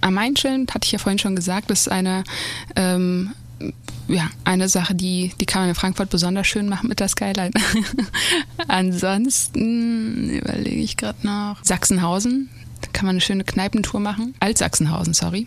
Am 0.00 0.14
Main 0.14 0.34
chillen, 0.34 0.66
hatte 0.72 0.86
ich 0.86 0.92
ja 0.92 0.98
vorhin 0.98 1.18
schon 1.18 1.36
gesagt, 1.36 1.70
das 1.70 1.82
ist 1.82 1.88
eine, 1.88 2.24
ähm, 2.76 3.32
ja, 4.08 4.30
eine 4.44 4.68
Sache, 4.68 4.94
die, 4.94 5.32
die 5.40 5.46
kann 5.46 5.62
man 5.62 5.70
in 5.70 5.74
Frankfurt 5.74 6.10
besonders 6.10 6.46
schön 6.46 6.68
machen 6.68 6.88
mit 6.88 7.00
der 7.00 7.08
Skyline. 7.08 7.52
Ansonsten 8.68 10.30
überlege 10.30 10.82
ich 10.82 10.96
gerade 10.96 11.26
noch. 11.26 11.56
Sachsenhausen, 11.62 12.50
da 12.82 12.88
kann 12.92 13.06
man 13.06 13.14
eine 13.14 13.20
schöne 13.20 13.44
Kneipentour 13.44 14.00
machen. 14.00 14.34
Alt-Sachsenhausen, 14.40 15.14
sorry. 15.14 15.46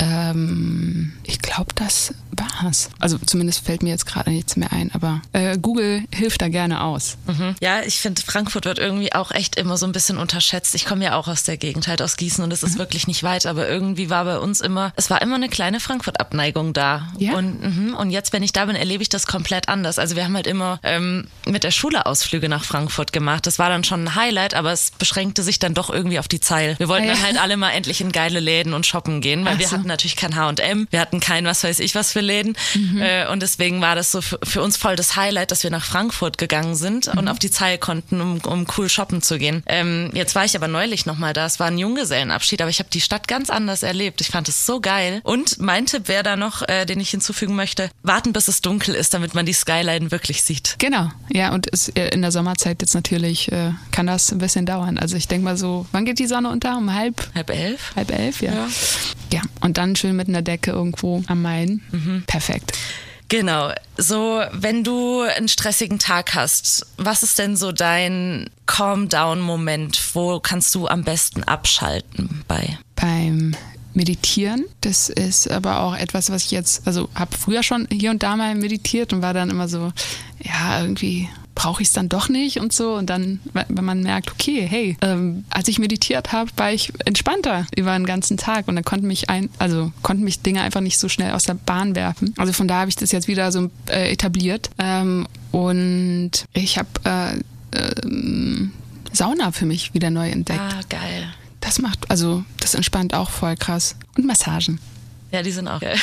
Ähm, 0.00 1.12
ich 1.24 1.40
glaube, 1.40 1.74
das 1.74 2.14
war's. 2.32 2.90
Also 2.98 3.18
zumindest 3.18 3.64
fällt 3.64 3.82
mir 3.82 3.90
jetzt 3.90 4.06
gerade 4.06 4.30
nichts 4.30 4.56
mehr 4.56 4.72
ein, 4.72 4.90
aber 4.92 5.20
äh, 5.32 5.58
Google 5.58 6.04
hilft 6.12 6.40
da 6.40 6.48
gerne 6.48 6.82
aus. 6.82 7.18
Mhm. 7.26 7.54
Ja, 7.60 7.82
ich 7.82 8.00
finde, 8.00 8.22
Frankfurt 8.22 8.64
wird 8.64 8.78
irgendwie 8.78 9.12
auch 9.12 9.30
echt 9.30 9.56
immer 9.56 9.76
so 9.76 9.86
ein 9.86 9.92
bisschen 9.92 10.16
unterschätzt. 10.16 10.74
Ich 10.74 10.86
komme 10.86 11.04
ja 11.04 11.16
auch 11.16 11.28
aus 11.28 11.42
der 11.42 11.58
Gegend, 11.58 11.86
halt 11.86 12.00
aus 12.00 12.16
Gießen 12.16 12.42
und 12.42 12.52
es 12.52 12.62
ist 12.62 12.74
mhm. 12.74 12.78
wirklich 12.78 13.06
nicht 13.06 13.22
weit, 13.22 13.46
aber 13.46 13.68
irgendwie 13.68 14.08
war 14.10 14.24
bei 14.24 14.38
uns 14.38 14.60
immer, 14.60 14.92
es 14.96 15.10
war 15.10 15.20
immer 15.20 15.34
eine 15.34 15.48
kleine 15.48 15.80
Frankfurt-Abneigung 15.80 16.72
da. 16.72 17.08
Ja. 17.18 17.34
Und, 17.34 17.60
mh, 17.60 17.98
und 17.98 18.10
jetzt, 18.10 18.32
wenn 18.32 18.42
ich 18.42 18.52
da 18.52 18.64
bin, 18.64 18.76
erlebe 18.76 19.02
ich 19.02 19.10
das 19.10 19.26
komplett 19.26 19.68
anders. 19.68 19.98
Also 19.98 20.16
wir 20.16 20.24
haben 20.24 20.34
halt 20.34 20.46
immer 20.46 20.80
ähm, 20.82 21.28
mit 21.46 21.64
der 21.64 21.70
Schule 21.70 22.06
Ausflüge 22.06 22.48
nach 22.48 22.64
Frankfurt 22.64 23.12
gemacht. 23.12 23.46
Das 23.46 23.58
war 23.58 23.68
dann 23.68 23.84
schon 23.84 24.04
ein 24.04 24.14
Highlight, 24.14 24.54
aber 24.54 24.72
es 24.72 24.92
beschränkte 24.92 25.42
sich 25.42 25.58
dann 25.58 25.74
doch 25.74 25.90
irgendwie 25.90 26.18
auf 26.18 26.28
die 26.28 26.40
Zeil. 26.40 26.78
Wir 26.78 26.88
wollten 26.88 27.04
ah, 27.04 27.08
ja. 27.08 27.14
dann 27.14 27.22
halt 27.22 27.40
alle 27.40 27.56
mal 27.56 27.70
endlich 27.70 28.00
in 28.00 28.12
geile 28.12 28.40
Läden 28.40 28.72
und 28.72 28.86
shoppen 28.86 29.20
gehen, 29.20 29.44
weil 29.44 29.54
Ach 29.56 29.58
wir 29.58 29.68
so. 29.68 29.76
hatten 29.76 29.89
natürlich 29.90 30.16
kein 30.16 30.36
H&M, 30.36 30.88
wir 30.90 31.00
hatten 31.00 31.20
kein 31.20 31.44
was 31.44 31.62
weiß 31.62 31.80
ich 31.80 31.94
was 31.94 32.12
für 32.12 32.20
Läden 32.20 32.56
mhm. 32.74 33.00
äh, 33.00 33.26
und 33.28 33.40
deswegen 33.42 33.80
war 33.80 33.94
das 33.94 34.10
so 34.12 34.20
für, 34.20 34.38
für, 34.42 34.62
uns 34.62 34.76
voll 34.76 34.96
das 34.96 35.16
Highlight, 35.16 35.50
dass 35.50 35.62
wir 35.62 35.70
nach 35.70 35.84
Frankfurt 35.84 36.38
gegangen 36.38 36.74
sind 36.74 37.12
mhm. 37.12 37.18
und 37.18 37.28
auf 37.28 37.38
die 37.38 37.50
Zeil 37.50 37.78
konnten, 37.78 38.20
um, 38.20 38.38
um 38.46 38.66
cool 38.76 38.88
shoppen 38.88 39.22
zu 39.22 39.38
gehen. 39.38 39.62
Ähm, 39.66 40.10
jetzt 40.14 40.34
war 40.34 40.44
ich 40.44 40.56
aber 40.56 40.68
neulich 40.68 41.06
nochmal 41.06 41.32
da, 41.32 41.46
es 41.46 41.60
war 41.60 41.66
ein 41.66 41.78
Junggesellenabschied, 41.78 42.62
aber 42.62 42.70
ich 42.70 42.78
habe 42.78 42.90
die 42.90 43.00
Stadt 43.00 43.28
ganz 43.28 43.50
anders 43.50 43.82
erlebt. 43.82 44.20
Ich 44.20 44.28
fand 44.28 44.48
es 44.48 44.66
so 44.66 44.80
geil 44.80 45.20
und 45.24 45.60
mein 45.60 45.86
Tipp 45.86 46.08
wäre 46.08 46.22
da 46.22 46.36
noch, 46.36 46.66
äh, 46.68 46.86
den 46.86 47.00
ich 47.00 47.10
hinzufügen 47.10 47.54
möchte, 47.54 47.90
warten 48.02 48.32
bis 48.32 48.48
es 48.48 48.60
dunkel 48.60 48.94
ist, 48.94 49.14
damit 49.14 49.34
man 49.34 49.46
die 49.46 49.52
Skyline 49.52 50.10
wirklich 50.10 50.42
sieht. 50.42 50.76
Genau, 50.78 51.10
ja 51.28 51.52
und 51.52 51.68
es, 51.72 51.88
äh, 51.90 52.08
in 52.08 52.22
der 52.22 52.32
Sommerzeit 52.32 52.80
jetzt 52.80 52.94
natürlich 52.94 53.50
äh, 53.52 53.72
kann 53.90 54.06
das 54.06 54.30
ein 54.32 54.38
bisschen 54.38 54.66
dauern. 54.66 54.98
Also 54.98 55.16
ich 55.16 55.28
denke 55.28 55.44
mal 55.44 55.56
so, 55.56 55.86
wann 55.92 56.04
geht 56.04 56.18
die 56.18 56.26
Sonne 56.26 56.50
unter? 56.50 56.76
Um 56.76 56.94
halb? 56.94 57.30
Halb 57.34 57.50
elf? 57.50 57.92
Halb 57.96 58.12
elf, 58.12 58.42
ja. 58.42 58.52
Ja, 58.52 58.68
ja. 59.32 59.42
und 59.60 59.78
dann 59.78 59.96
schön 59.96 60.16
mit 60.16 60.28
einer 60.28 60.42
Decke 60.42 60.70
irgendwo 60.70 61.22
am 61.26 61.42
Main. 61.42 61.82
Mhm. 61.92 62.24
Perfekt. 62.26 62.76
Genau. 63.28 63.70
So, 63.96 64.42
wenn 64.52 64.82
du 64.82 65.20
einen 65.20 65.48
stressigen 65.48 66.00
Tag 66.00 66.34
hast, 66.34 66.84
was 66.96 67.22
ist 67.22 67.38
denn 67.38 67.56
so 67.56 67.70
dein 67.70 68.50
Calm-Down-Moment? 68.66 70.00
Wo 70.14 70.40
kannst 70.40 70.74
du 70.74 70.88
am 70.88 71.04
besten 71.04 71.44
abschalten 71.44 72.44
bei? 72.48 72.76
Beim 72.96 73.54
Meditieren. 73.94 74.64
Das 74.80 75.08
ist 75.08 75.50
aber 75.50 75.80
auch 75.80 75.96
etwas, 75.96 76.30
was 76.30 76.44
ich 76.44 76.50
jetzt, 76.50 76.86
also 76.86 77.08
habe 77.14 77.36
früher 77.36 77.62
schon 77.62 77.86
hier 77.90 78.10
und 78.10 78.22
da 78.22 78.36
mal 78.36 78.54
meditiert 78.54 79.12
und 79.12 79.22
war 79.22 79.34
dann 79.34 79.50
immer 79.50 79.68
so, 79.68 79.92
ja, 80.42 80.80
irgendwie 80.82 81.28
brauche 81.60 81.82
ich 81.82 81.88
es 81.88 81.94
dann 81.94 82.08
doch 82.08 82.30
nicht 82.30 82.58
und 82.58 82.72
so. 82.72 82.94
Und 82.94 83.10
dann, 83.10 83.38
wenn 83.52 83.84
man 83.84 84.02
merkt, 84.02 84.32
okay, 84.32 84.66
hey, 84.66 84.96
ähm, 85.02 85.44
als 85.50 85.68
ich 85.68 85.78
meditiert 85.78 86.32
habe, 86.32 86.50
war 86.56 86.72
ich 86.72 86.90
entspannter 87.04 87.66
über 87.76 87.92
den 87.92 88.06
ganzen 88.06 88.38
Tag 88.38 88.66
und 88.66 88.76
dann 88.76 88.84
konnten 88.84 89.06
mich 89.06 89.28
ein, 89.28 89.50
also 89.58 89.92
konnten 90.00 90.24
mich 90.24 90.40
Dinge 90.40 90.62
einfach 90.62 90.80
nicht 90.80 90.98
so 90.98 91.10
schnell 91.10 91.32
aus 91.32 91.42
der 91.42 91.54
Bahn 91.54 91.94
werfen. 91.94 92.32
Also 92.38 92.54
von 92.54 92.66
da 92.66 92.80
habe 92.80 92.88
ich 92.88 92.96
das 92.96 93.12
jetzt 93.12 93.28
wieder 93.28 93.52
so 93.52 93.70
äh, 93.90 94.10
etabliert. 94.10 94.70
Ähm, 94.78 95.26
und 95.52 96.30
ich 96.54 96.78
habe 96.78 96.88
äh, 97.04 97.36
äh, 97.76 98.68
Sauna 99.12 99.52
für 99.52 99.66
mich 99.66 99.92
wieder 99.92 100.08
neu 100.08 100.30
entdeckt. 100.30 100.60
Ah, 100.60 100.80
geil. 100.88 101.28
Das 101.60 101.78
macht, 101.78 102.10
also 102.10 102.42
das 102.60 102.74
entspannt 102.74 103.12
auch 103.12 103.28
voll 103.28 103.56
krass. 103.56 103.96
Und 104.16 104.24
Massagen. 104.24 104.80
Ja, 105.32 105.42
die 105.42 105.52
sind 105.52 105.68
auch 105.68 105.80
geil. 105.80 105.96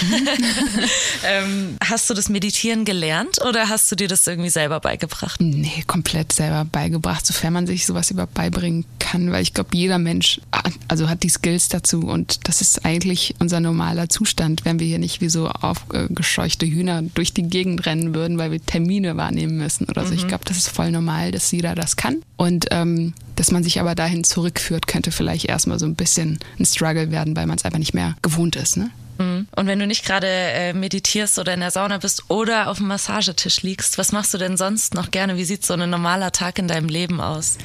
ähm, 1.26 1.78
hast 1.84 2.10
du 2.10 2.14
das 2.14 2.30
Meditieren 2.30 2.86
gelernt 2.86 3.40
oder 3.48 3.68
hast 3.68 3.92
du 3.92 3.96
dir 3.96 4.08
das 4.08 4.26
irgendwie 4.26 4.50
selber 4.50 4.80
beigebracht? 4.80 5.42
Nee, 5.42 5.84
komplett 5.86 6.32
selber 6.32 6.66
beigebracht, 6.66 7.26
sofern 7.26 7.54
man 7.54 7.68
sich 7.68 7.86
sowas 7.86 8.10
überhaupt 8.10 8.34
beibringen 8.34 8.86
kann, 9.00 9.32
weil 9.32 9.42
ich 9.42 9.54
glaube, 9.54 9.72
jeder 9.74 9.98
Mensch 9.98 10.40
also 10.88 11.10
hat 11.10 11.24
die 11.24 11.30
Skills 11.30 11.68
dazu 11.68 12.02
und 12.02 12.48
das 12.48 12.62
ist 12.62 12.86
eigentlich 12.86 13.36
unser 13.40 13.60
normaler 13.60 14.08
Zustand, 14.08 14.64
wenn 14.64 14.80
wir 14.80 14.88
hier 14.88 15.00
nicht 15.00 15.20
wie 15.20 15.30
so 15.30 15.50
aufgescheuchte 15.50 16.66
Hühner 16.66 17.02
durch 17.02 17.34
die 17.34 17.44
Gegend 17.44 17.86
rennen 17.86 18.16
würden, 18.16 18.38
weil 18.38 18.52
wir 18.52 18.66
Termine 18.66 19.18
wahrnehmen 19.18 19.58
müssen 19.58 19.86
oder 19.90 20.06
so. 20.06 20.12
Mhm. 20.12 20.20
Ich 20.20 20.28
glaube, 20.28 20.46
das 20.46 20.58
ist 20.58 20.70
voll 20.70 20.92
normal, 20.92 21.32
dass 21.32 21.52
jeder 21.52 21.76
das 21.76 21.98
kann 21.98 22.22
und 22.38 22.68
ähm, 22.72 23.14
dass 23.36 23.52
man 23.52 23.64
sich 23.64 23.80
aber 23.80 23.94
dahin 23.94 24.24
zurückführt, 24.24 24.88
könnte 24.88 25.12
vielleicht 25.12 25.46
erstmal 25.46 25.80
so 25.80 25.86
ein 25.86 25.96
bisschen 25.96 26.40
ein 26.60 26.66
Struggle 26.66 27.12
werden, 27.12 27.36
weil 27.36 27.46
man 27.46 27.58
es 27.58 27.66
einfach 27.66 27.80
nicht 27.80 27.94
mehr 27.94 28.16
gewohnt 28.22 28.56
ist. 28.56 28.78
Ne? 28.78 28.90
Mhm. 29.18 29.48
Und 29.56 29.68
wenn 29.68 29.80
du 29.80 29.88
nicht 29.88 30.06
gerade 30.06 30.28
äh, 30.28 30.74
meditierst 30.74 31.40
oder 31.40 31.54
in 31.54 31.60
der 31.60 31.72
Sauna 31.72 31.98
bist 31.98 32.30
oder 32.30 32.70
auf 32.70 32.78
dem 32.78 32.88
Massagetisch 32.88 33.62
liegst, 33.62 33.98
was 33.98 34.12
machst 34.12 34.34
du 34.34 34.38
denn 34.38 34.58
sonst 34.58 34.94
noch 34.94 35.12
gerne? 35.12 35.38
Wie 35.38 35.46
sieht 35.46 35.66
so 35.66 35.74
ein 35.74 35.90
normaler 35.90 36.32
Tag 36.32 36.60
in 36.60 36.68
deinem 36.68 36.90
Leben 36.90 37.22
aus? 37.22 37.58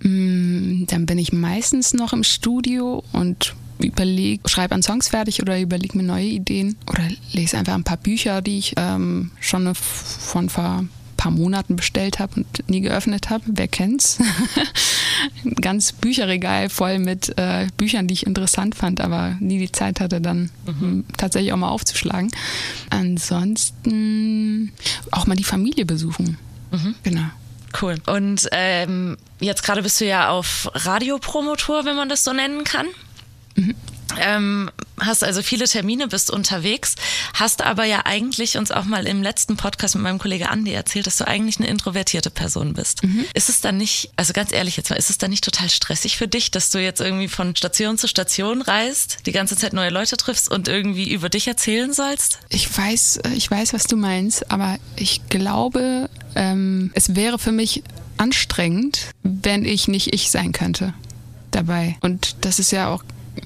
Mm, 0.00 0.86
dann 0.86 1.06
bin 1.06 1.18
ich 1.18 1.32
meistens 1.32 1.94
noch 1.94 2.12
im 2.12 2.24
Studio 2.24 3.04
und 3.12 3.54
überlege, 3.78 4.48
schreibe 4.48 4.74
an 4.74 4.82
Songs 4.82 5.08
fertig 5.08 5.40
oder 5.40 5.58
überlege 5.58 5.96
mir 5.96 6.04
neue 6.04 6.26
Ideen 6.26 6.76
oder 6.88 7.02
lese 7.32 7.58
einfach 7.58 7.74
ein 7.74 7.84
paar 7.84 7.96
Bücher, 7.96 8.42
die 8.42 8.58
ich 8.58 8.74
ähm, 8.76 9.30
schon 9.40 9.74
von 9.74 10.48
vor 10.48 10.84
paar 11.20 11.30
Monaten 11.30 11.76
bestellt 11.76 12.18
habe 12.18 12.36
und 12.36 12.70
nie 12.70 12.80
geöffnet 12.80 13.28
habe. 13.28 13.44
Wer 13.46 13.68
kennt's? 13.68 14.18
Ein 15.44 15.54
ganz 15.60 15.92
Bücherregal 15.92 16.70
voll 16.70 16.98
mit 16.98 17.36
äh, 17.36 17.66
Büchern, 17.76 18.06
die 18.06 18.14
ich 18.14 18.26
interessant 18.26 18.74
fand, 18.74 19.02
aber 19.02 19.36
nie 19.38 19.58
die 19.58 19.70
Zeit 19.70 20.00
hatte, 20.00 20.22
dann 20.22 20.48
mhm. 20.64 21.04
tatsächlich 21.18 21.52
auch 21.52 21.58
mal 21.58 21.68
aufzuschlagen. 21.68 22.30
Ansonsten 22.88 24.72
auch 25.10 25.26
mal 25.26 25.36
die 25.36 25.44
Familie 25.44 25.84
besuchen. 25.84 26.38
Mhm. 26.70 26.94
Genau. 27.02 27.26
Cool. 27.80 27.96
Und 28.06 28.48
ähm, 28.52 29.18
jetzt 29.40 29.62
gerade 29.62 29.82
bist 29.82 30.00
du 30.00 30.06
ja 30.06 30.30
auf 30.30 30.70
Radiopromotor, 30.72 31.84
wenn 31.84 31.96
man 31.96 32.08
das 32.08 32.24
so 32.24 32.32
nennen 32.32 32.64
kann. 32.64 32.86
Mhm. 33.56 33.74
Ähm, 34.18 34.70
hast 34.98 35.24
also 35.24 35.42
viele 35.42 35.66
Termine, 35.66 36.08
bist 36.08 36.30
unterwegs, 36.30 36.94
hast 37.34 37.62
aber 37.62 37.84
ja 37.84 38.02
eigentlich 38.04 38.56
uns 38.56 38.70
auch 38.70 38.84
mal 38.84 39.06
im 39.06 39.22
letzten 39.22 39.56
Podcast 39.56 39.94
mit 39.94 40.04
meinem 40.04 40.18
Kollege 40.18 40.50
Andi 40.50 40.72
erzählt, 40.72 41.06
dass 41.06 41.16
du 41.16 41.26
eigentlich 41.26 41.58
eine 41.58 41.68
introvertierte 41.68 42.30
Person 42.30 42.74
bist. 42.74 43.02
Mhm. 43.02 43.24
Ist 43.34 43.48
es 43.48 43.60
dann 43.60 43.76
nicht, 43.76 44.10
also 44.16 44.32
ganz 44.32 44.52
ehrlich 44.52 44.76
jetzt 44.76 44.90
mal, 44.90 44.96
ist 44.96 45.10
es 45.10 45.18
dann 45.18 45.30
nicht 45.30 45.44
total 45.44 45.70
stressig 45.70 46.16
für 46.16 46.28
dich, 46.28 46.50
dass 46.50 46.70
du 46.70 46.78
jetzt 46.78 47.00
irgendwie 47.00 47.28
von 47.28 47.56
Station 47.56 47.98
zu 47.98 48.08
Station 48.08 48.62
reist, 48.62 49.18
die 49.26 49.32
ganze 49.32 49.56
Zeit 49.56 49.72
neue 49.72 49.90
Leute 49.90 50.16
triffst 50.16 50.50
und 50.50 50.68
irgendwie 50.68 51.10
über 51.10 51.28
dich 51.28 51.48
erzählen 51.48 51.92
sollst? 51.92 52.38
Ich 52.48 52.76
weiß, 52.76 53.18
äh, 53.18 53.30
ich 53.30 53.50
weiß, 53.50 53.72
was 53.72 53.84
du 53.84 53.96
meinst, 53.96 54.50
aber 54.50 54.78
ich 54.96 55.28
glaube, 55.28 56.10
ähm, 56.34 56.90
es 56.94 57.14
wäre 57.16 57.38
für 57.38 57.52
mich 57.52 57.82
anstrengend, 58.16 59.06
wenn 59.22 59.64
ich 59.64 59.88
nicht 59.88 60.12
ich 60.12 60.30
sein 60.30 60.52
könnte 60.52 60.92
dabei. 61.50 61.96
Und 62.00 62.36
das 62.42 62.58
ist 62.58 62.70
ja 62.70 62.88
auch 62.88 63.02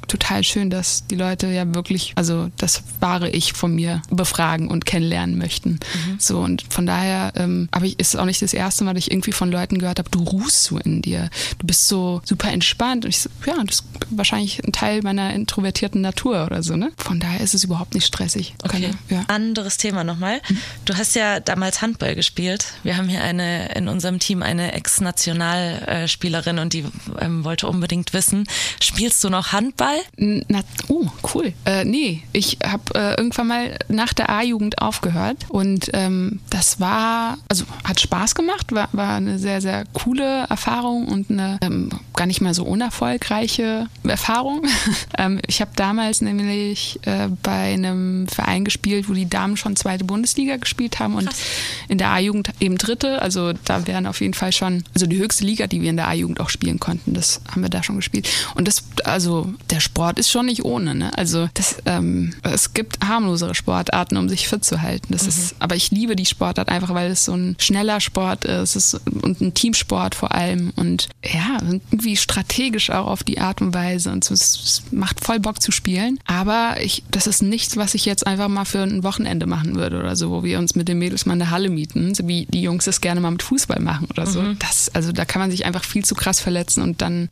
total 0.07 0.45
schön, 0.45 0.71
dass 0.71 1.07
die 1.07 1.17
Leute 1.17 1.49
ja 1.49 1.75
wirklich, 1.75 2.13
also 2.17 2.51
das 2.57 2.83
wahre 3.01 3.31
Ich 3.31 3.53
von 3.53 3.75
mir 3.75 4.03
befragen 4.11 4.69
und 4.69 4.87
kennenlernen 4.87 5.39
möchten. 5.39 5.71
Mhm. 5.71 6.17
So 6.19 6.39
und 6.39 6.65
von 6.71 6.87
daher, 6.87 7.33
ähm, 7.37 7.69
aber 7.71 7.87
ich, 7.87 7.99
ist 7.99 8.17
auch 8.17 8.25
nicht 8.25 8.43
das 8.43 8.55
erste 8.55 8.85
Mal, 8.85 8.95
dass 8.95 9.05
ich 9.05 9.11
irgendwie 9.11 9.33
von 9.33 9.51
Leuten 9.51 9.79
gehört 9.79 9.99
habe, 9.99 10.11
du 10.11 10.23
ruhst 10.23 10.65
so 10.65 10.79
in 10.79 11.03
dir, 11.03 11.31
du 11.59 11.67
bist 11.67 11.89
so 11.89 12.23
super 12.25 12.53
entspannt. 12.53 13.05
Und 13.05 13.11
ich 13.11 13.21
so, 13.21 13.31
ja, 13.47 13.55
das 13.65 13.77
ist 13.77 13.85
wahrscheinlich 14.11 14.63
ein 14.65 14.73
Teil 14.73 15.03
meiner 15.03 15.33
introvertierten 15.33 16.01
Natur 16.01 16.47
oder 16.47 16.63
so. 16.63 16.77
Ne? 16.77 16.93
Von 16.97 17.21
daher 17.21 17.41
ist 17.41 17.55
es 17.55 17.65
überhaupt 17.65 17.95
nicht 17.95 18.07
stressig. 18.07 18.55
Okay. 18.63 18.91
ja. 19.09 19.25
Anderes 19.29 19.77
Thema 19.77 20.05
nochmal. 20.05 20.41
Mhm. 20.49 20.59
Du 20.85 20.95
hast 20.97 21.15
ja 21.15 21.41
damals 21.41 21.83
Handball 21.83 22.15
gespielt. 22.15 22.67
Wir 22.83 22.97
haben 22.97 23.09
hier 23.09 23.23
eine 23.23 23.75
in 23.75 23.89
unserem 23.89 24.19
Team 24.19 24.43
eine 24.43 24.73
Ex-Nationalspielerin 24.73 26.59
und 26.59 26.73
die 26.73 26.85
ähm, 27.21 27.45
wollte 27.45 27.67
unbedingt 27.67 28.13
wissen, 28.13 28.47
spielst 28.81 29.23
du 29.25 29.31
noch 29.31 29.53
Handball? 29.53 29.94
Na, 30.17 30.61
oh, 30.89 31.07
cool. 31.35 31.53
Äh, 31.65 31.85
nee, 31.85 32.23
ich 32.33 32.59
habe 32.65 32.83
äh, 32.95 33.15
irgendwann 33.17 33.49
mal 33.49 33.79
nach 33.89 34.13
der 34.13 34.31
A-Jugend 34.31 34.81
aufgehört 34.81 35.47
und 35.49 35.91
ähm, 35.93 36.41
das 36.51 36.81
war, 36.81 37.39
also 37.49 37.65
hat 37.85 38.01
Spaß 38.01 38.35
gemacht, 38.35 38.73
war, 38.73 38.89
war 38.93 39.17
eine 39.17 39.39
sehr, 39.39 39.61
sehr 39.61 39.85
coole 39.93 40.47
Erfahrung 40.49 41.09
und 41.09 41.31
eine 41.31 41.59
ähm, 41.63 41.91
gar 42.15 42.27
nicht 42.27 42.41
mal 42.41 42.55
so 42.55 42.65
unerfolgreiche 42.65 43.89
Erfahrung. 44.05 44.63
ähm, 45.19 45.41
ich 45.47 45.61
habe 45.61 45.73
damals 45.77 46.21
nämlich 46.21 46.99
äh, 47.03 47.29
bei 47.43 47.73
einem 47.73 48.29
Verein 48.29 48.65
gespielt, 48.65 49.09
wo 49.09 49.15
die 49.15 49.29
Damen 49.29 49.57
schon 49.57 49.77
zweite 49.77 50.05
Bundesliga 50.05 50.57
gespielt 50.57 50.99
haben 50.99 51.15
und 51.15 51.27
Krass. 51.27 51.41
in 51.89 51.99
der 51.99 52.11
A-Jugend 52.11 52.51
eben 52.61 52.79
dritte. 52.79 53.21
Also 53.23 53.53
da 53.65 53.87
wären 53.87 54.07
auf 54.07 54.21
jeden 54.21 54.35
Fall 54.35 54.53
schon, 54.53 54.85
also 54.95 55.07
die 55.07 55.19
höchste 55.19 55.45
Liga, 55.45 55.67
die 55.67 55.83
wir 55.83 55.91
in 55.91 55.97
der 55.97 56.09
A-Jugend 56.09 56.41
auch 56.41 56.51
spielen 56.51 56.81
konnten, 56.81 57.15
das 57.15 57.41
haben 57.51 57.63
wir 57.63 57.69
da 57.69 57.83
schon 57.83 57.97
gespielt. 57.97 58.29
Und 58.55 58.69
das, 58.69 58.85
also 59.05 59.53
der 59.71 59.81
Sport 59.85 60.19
ist 60.19 60.31
schon 60.31 60.47
nicht 60.47 60.65
ohne. 60.65 60.95
Ne? 60.95 61.17
Also 61.17 61.49
das, 61.55 61.77
ähm, 61.87 62.35
es 62.43 62.75
gibt 62.75 62.99
harmlosere 63.05 63.55
Sportarten, 63.55 64.17
um 64.17 64.29
sich 64.29 64.49
fit 64.49 64.65
zu 64.65 64.83
halten. 64.83 65.09
Das 65.11 65.23
mhm. 65.23 65.29
ist, 65.29 65.57
aber 65.59 65.77
ich 65.77 65.91
liebe 65.91 66.17
die 66.17 66.27
Sportart 66.27 66.69
einfach, 66.69 66.95
weil 66.95 67.11
es 67.11 67.25
so 67.25 67.35
ein 67.35 67.57
schneller 67.59 68.01
Sport 68.01 68.45
ist, 68.45 68.77
ist 68.77 69.01
und 69.23 69.41
ein 69.41 69.55
Teamsport 69.55 70.15
vor 70.15 70.33
allem 70.33 70.73
und 70.77 71.09
ja 71.25 71.59
irgendwie 71.63 72.17
strategisch 72.17 72.91
auch 72.91 73.07
auf 73.07 73.23
die 73.23 73.41
Art 73.41 73.61
und 73.61 73.75
Weise 73.75 74.11
und 74.11 74.25
so, 74.25 74.35
es 74.35 74.83
macht 74.91 75.25
voll 75.25 75.39
Bock 75.39 75.61
zu 75.61 75.71
spielen. 75.71 76.19
Aber 76.27 76.77
ich, 76.81 77.05
das 77.11 77.27
ist 77.27 77.43
nichts, 77.43 77.77
was 77.77 77.95
ich 77.95 78.05
jetzt 78.05 78.27
einfach 78.27 78.49
mal 78.49 78.65
für 78.65 78.83
ein 78.83 79.05
Wochenende 79.05 79.47
machen 79.47 79.77
würde 79.77 79.99
oder 79.99 80.17
so, 80.17 80.31
wo 80.31 80.43
wir 80.43 80.59
uns 80.59 80.75
mit 80.75 80.89
den 80.89 80.99
Mädels 80.99 81.27
mal 81.27 81.35
eine 81.35 81.51
Halle 81.51 81.69
mieten, 81.69 82.15
so 82.15 82.27
wie 82.27 82.47
die 82.47 82.63
Jungs 82.63 82.87
das 82.87 83.01
gerne 83.01 83.21
mal 83.21 83.31
mit 83.31 83.43
Fußball 83.43 83.81
machen 83.81 84.07
oder 84.11 84.27
so. 84.27 84.41
Mhm. 84.41 84.59
Das, 84.59 84.91
also 84.95 85.13
da 85.13 85.25
kann 85.25 85.41
man 85.41 85.51
sich 85.51 85.67
einfach 85.67 85.85
viel 85.85 86.05
zu 86.05 86.15
krass 86.15 86.41
verletzen 86.41 86.83
und 86.83 87.03
dann 87.03 87.29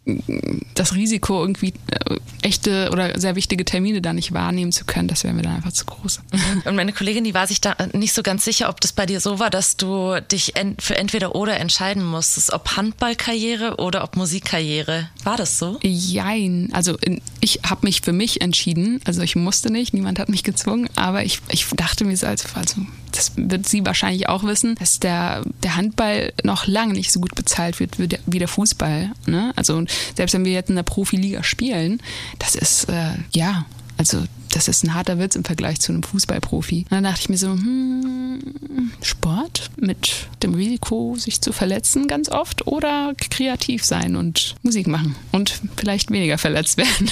das 0.75 0.95
Risiko 0.95 1.41
irgendwie 1.41 1.73
äh, 1.89 2.17
echte 2.43 2.91
oder 2.93 3.19
sehr 3.19 3.37
wichtige 3.37 3.65
Termine 3.65 4.03
da 4.03 4.13
nicht 4.13 4.33
wahrnehmen 4.33 4.73
zu 4.73 4.85
können, 4.85 5.09
das 5.09 5.25
wäre 5.25 5.35
mir 5.35 5.43
dann 5.43 5.57
einfach 5.57 5.73
zu 5.73 5.85
groß. 5.87 6.21
Und 6.65 6.77
meine 6.77 6.93
Kollegin, 6.93 7.25
die 7.25 7.35
war 7.35 7.47
sich 7.47 7.61
da 7.61 7.77
nicht 7.93 8.13
so 8.13 8.23
ganz 8.23 8.45
sicher, 8.45 8.69
ob 8.69 8.81
das 8.81 8.93
bei 8.93 9.07
dir 9.07 9.21
so 9.21 9.39
war, 9.39 9.51
dass 9.51 9.77
du 9.77 10.21
dich 10.31 10.55
für 10.79 10.97
entweder 10.97 11.35
oder 11.35 11.59
entscheiden 11.59 12.05
musstest, 12.05 12.53
ob 12.53 12.77
Handballkarriere 12.77 13.77
oder 13.77 14.05
ob 14.05 14.17
Musikkarriere. 14.17 15.09
War 15.25 15.37
das 15.37 15.59
so? 15.59 15.79
Jein. 15.83 16.71
Also 16.73 16.97
ich 17.41 17.61
habe 17.69 17.87
mich 17.87 18.03
für 18.03 18.13
mich 18.13 18.41
entschieden. 18.41 19.01
Also 19.05 19.23
ich 19.23 19.37
musste 19.37 19.71
nicht, 19.71 19.95
niemand 19.95 20.19
hat 20.19 20.29
mich 20.29 20.43
gezwungen, 20.43 20.89
aber 20.97 21.25
ich, 21.25 21.41
ich 21.49 21.67
dachte 21.77 22.05
mir 22.05 22.17
so, 22.17 22.27
also, 22.27 22.49
also 22.55 22.77
das 23.13 23.33
wird 23.37 23.69
sie 23.69 23.85
wahrscheinlich 23.85 24.29
auch 24.29 24.45
wissen, 24.45 24.75
dass 24.77 25.01
der, 25.01 25.43
der 25.63 25.77
Handball 25.77 26.33
noch 26.43 26.67
lange 26.67 26.95
nicht 26.95 27.13
so 27.13 27.21
gut 27.21 27.35
bezahlt 27.35 27.81
wird 27.81 27.99
wie 27.99 28.09
der, 28.09 28.19
wie 28.27 28.39
der 28.39 28.49
Fußball. 28.49 29.13
Ne? 29.27 29.53
Also 29.57 29.85
selbst 30.17 30.33
wenn 30.35 30.45
wir 30.45 30.53
jetzt 30.53 30.71
in 30.71 30.77
der 30.77 30.83
Profiliga 30.83 31.43
spielen, 31.43 32.01
das 32.39 32.55
ist, 32.55 32.89
äh, 32.89 33.15
ja, 33.33 33.67
also 33.97 34.25
das 34.53 34.69
ist 34.69 34.85
ein 34.85 34.95
harter 34.95 35.19
Witz 35.19 35.35
im 35.35 35.45
Vergleich 35.45 35.81
zu 35.81 35.93
einem 35.93 36.03
Fußballprofi. 36.03 36.85
Und 36.85 36.93
dann 36.93 37.05
dachte 37.05 37.21
ich 37.21 37.29
mir 37.29 37.39
so, 37.39 37.49
hm, 37.49 38.93
Sport 39.03 39.71
mit 39.77 40.29
dem 40.43 40.55
Risiko, 40.55 41.17
sich 41.17 41.41
zu 41.41 41.53
verletzen 41.53 42.07
ganz 42.07 42.29
oft 42.29 42.67
oder 42.67 43.15
kreativ 43.31 43.85
sein 43.85 44.17
und 44.17 44.55
Musik 44.63 44.87
machen 44.87 45.17
und 45.33 45.61
vielleicht 45.77 46.11
weniger 46.11 46.39
verletzt 46.39 46.77
werden. 46.77 47.11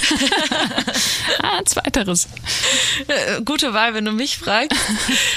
ah, 1.43 1.61
zweiteres. 1.65 2.27
Äh, 3.07 3.41
gute 3.43 3.73
Wahl, 3.73 3.93
wenn 3.93 4.05
du 4.05 4.11
mich 4.11 4.37
fragst. 4.37 4.77